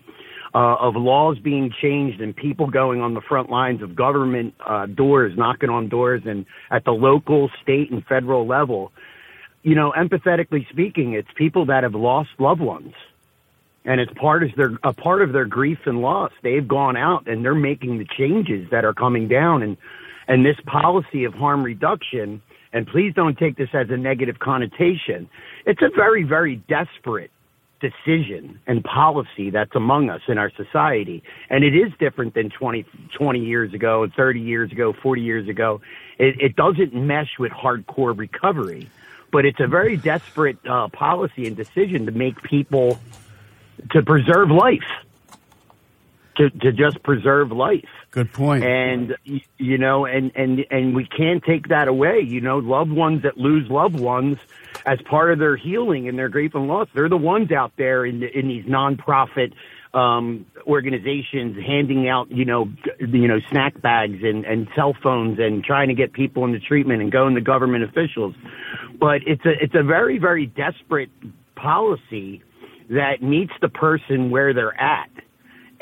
[0.53, 4.86] uh, of laws being changed and people going on the front lines of government uh,
[4.88, 8.91] doors, knocking on doors, and at the local, state, and federal level,
[9.64, 12.93] you know, empathetically speaking, it's people that have lost loved ones
[13.86, 16.32] and it's part of their a part of their grief and loss.
[16.41, 19.78] They've gone out and they're making the changes that are coming down, and
[20.28, 22.41] and this policy of harm reduction.
[22.71, 25.30] And please don't take this as a negative connotation.
[25.65, 27.32] It's a very very desperate
[27.84, 31.21] decision and policy that's among us in our society.
[31.49, 35.82] And it is different than 20, 20 years ago, 30 years ago, 40 years ago.
[36.17, 38.89] It, it doesn't mesh with hardcore recovery,
[39.34, 42.99] but it's a very desperate uh, policy and decision to make people
[43.91, 44.80] to preserve life,
[46.38, 47.86] to, to just preserve life.
[48.11, 48.63] Good point.
[48.63, 49.15] And
[49.57, 52.19] you know, and and and we can't take that away.
[52.19, 54.38] You know, loved ones that lose loved ones
[54.86, 58.05] as part of their healing and their grief and loss, they're the ones out there
[58.05, 59.53] in in these nonprofit
[59.93, 62.67] um, organizations handing out, you know,
[62.99, 67.01] you know, snack bags and and cell phones and trying to get people into treatment
[67.01, 68.36] and going to government officials.
[68.99, 71.09] But it's a it's a very very desperate
[71.55, 72.43] policy
[72.89, 75.09] that meets the person where they're at.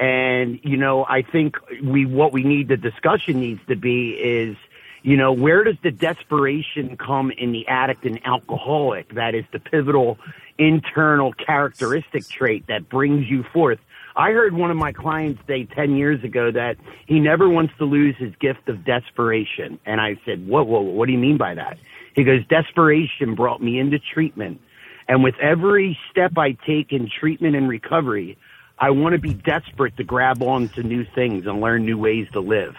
[0.01, 4.57] And, you know, I think we, what we need, the discussion needs to be is,
[5.03, 9.13] you know, where does the desperation come in the addict and alcoholic?
[9.13, 10.17] That is the pivotal
[10.57, 13.79] internal characteristic trait that brings you forth.
[14.15, 17.85] I heard one of my clients say 10 years ago that he never wants to
[17.85, 19.79] lose his gift of desperation.
[19.85, 21.77] And I said, whoa, whoa, what do you mean by that?
[22.15, 24.61] He goes, desperation brought me into treatment.
[25.07, 28.37] And with every step I take in treatment and recovery,
[28.81, 32.27] I want to be desperate to grab on to new things and learn new ways
[32.33, 32.75] to live.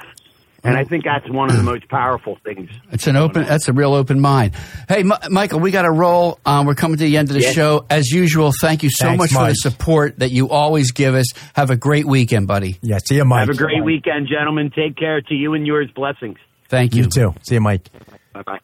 [0.64, 2.70] And I think that's one of the most powerful things.
[2.92, 3.44] It's an open.
[3.44, 4.54] That's a real open mind.
[4.88, 6.38] Hey, M- Michael, we got to roll.
[6.46, 7.50] Um, we're coming to the end of the Yeah.
[7.52, 7.84] show.
[7.90, 11.26] As usual, thank you so Thanks, much for the support that you always give us.
[11.54, 12.78] Have a great weekend, buddy.
[12.80, 13.40] Yeah, see you, Mike.
[13.40, 14.70] Have a great weekend, gentlemen.
[14.70, 15.90] Take care to you and yours.
[15.96, 16.38] Blessings.
[16.68, 17.02] Thank you.
[17.04, 17.34] You too.
[17.42, 17.88] See you, Mike.
[18.32, 18.58] Bye bye.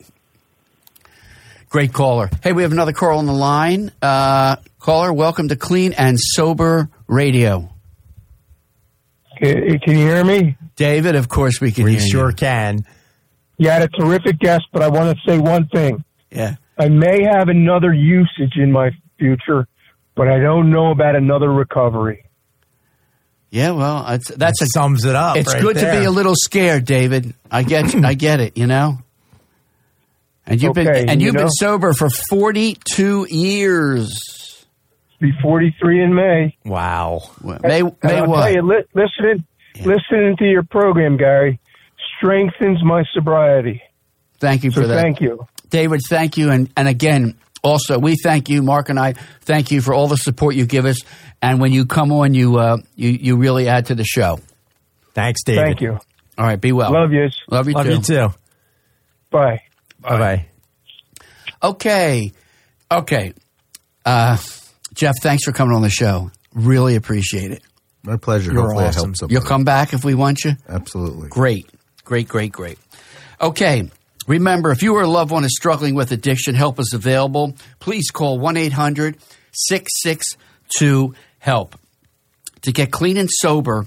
[1.68, 2.30] Great caller.
[2.42, 3.90] Hey, we have another caller on the line.
[4.00, 7.70] Uh, caller, welcome to Clean and Sober Radio.
[9.40, 10.56] Can, can you hear me?
[10.76, 12.08] David, of course we can We hear you.
[12.08, 12.84] sure can.
[13.56, 16.04] You had a terrific guest, but I want to say one thing.
[16.30, 16.56] Yeah.
[16.78, 19.66] I may have another usage in my future,
[20.14, 22.24] but I don't know about another recovery.
[23.50, 25.36] Yeah, well, it's, that's a, Sums it up.
[25.36, 27.34] it's right good to be a little scared, David.
[27.50, 28.98] I get I get it, you know?
[30.46, 34.47] And you've Okay, been and you you've been sober for 42 years.
[35.20, 36.56] Be 43 in May.
[36.64, 37.22] Wow.
[37.42, 38.42] Well, May And May I'll what?
[38.44, 39.44] tell you, li- listening,
[39.84, 41.58] listening to your program, Gary,
[42.16, 43.82] strengthens my sobriety.
[44.38, 45.02] Thank you So for that.
[45.02, 45.46] thank you.
[45.70, 46.50] David, thank you.
[46.50, 50.16] And, and again, also, we thank you, Mark and I, thank you for all the
[50.16, 50.98] support you give us.
[51.42, 54.38] And when you come on, you, uh, you, you really add to the show.
[55.14, 55.64] Thanks, David.
[55.64, 55.98] Thank you.
[56.38, 56.92] All right, be well.
[56.92, 57.36] Love yous.
[57.50, 57.92] Love you Love too.
[57.94, 58.28] you too.
[59.30, 59.62] Bye.
[60.00, 60.46] Bye bye.
[61.62, 62.32] Okay.
[62.90, 63.34] Okay.
[64.06, 64.36] Uh,
[64.98, 66.30] Jeff, thanks for coming on the show.
[66.54, 67.62] Really appreciate it.
[68.02, 68.52] My pleasure.
[68.52, 69.14] You're Hopefully, awesome.
[69.30, 70.56] You'll come back if we want you.
[70.68, 71.28] Absolutely.
[71.28, 71.68] Great.
[72.04, 72.78] Great, great, great.
[73.40, 73.88] Okay.
[74.26, 77.54] Remember, if you or a loved one is struggling with addiction, help is available.
[77.78, 79.16] Please call 1 800
[79.52, 81.74] 662 HELP.
[82.62, 83.86] To get clean and sober,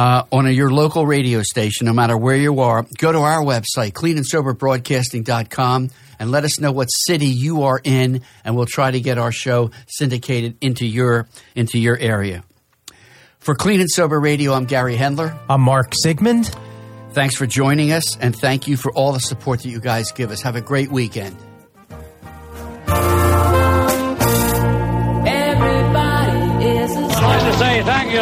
[0.00, 3.42] uh, on a, your local radio station, no matter where you are, go to our
[3.42, 8.98] website, cleanandsoberbroadcasting.com, and let us know what city you are in, and we'll try to
[8.98, 12.42] get our show syndicated into your into your area.
[13.40, 15.38] For Clean and Sober Radio, I'm Gary Hendler.
[15.50, 16.50] I'm Mark Sigmund.
[17.12, 20.30] Thanks for joining us, and thank you for all the support that you guys give
[20.30, 20.40] us.
[20.40, 21.36] Have a great weekend.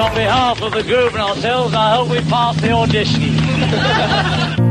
[0.08, 1.74] On behalf of the group and ourselves.
[1.74, 4.64] I hope we pass the audition.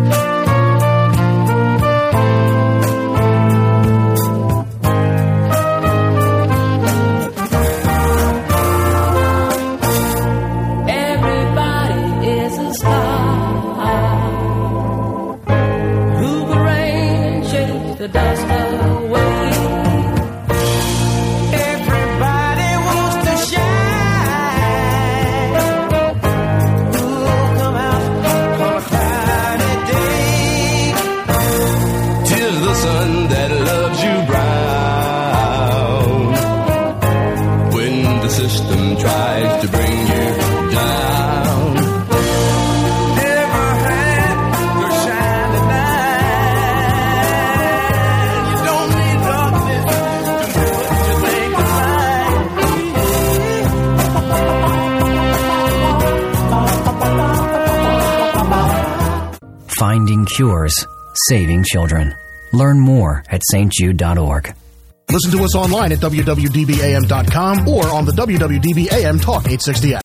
[60.37, 60.87] cures,
[61.29, 62.15] saving children.
[62.53, 64.53] Learn more at stjude.org.
[65.09, 69.95] Listen to us online at www.dbam.com or on the WWDB AM Talk 860 app.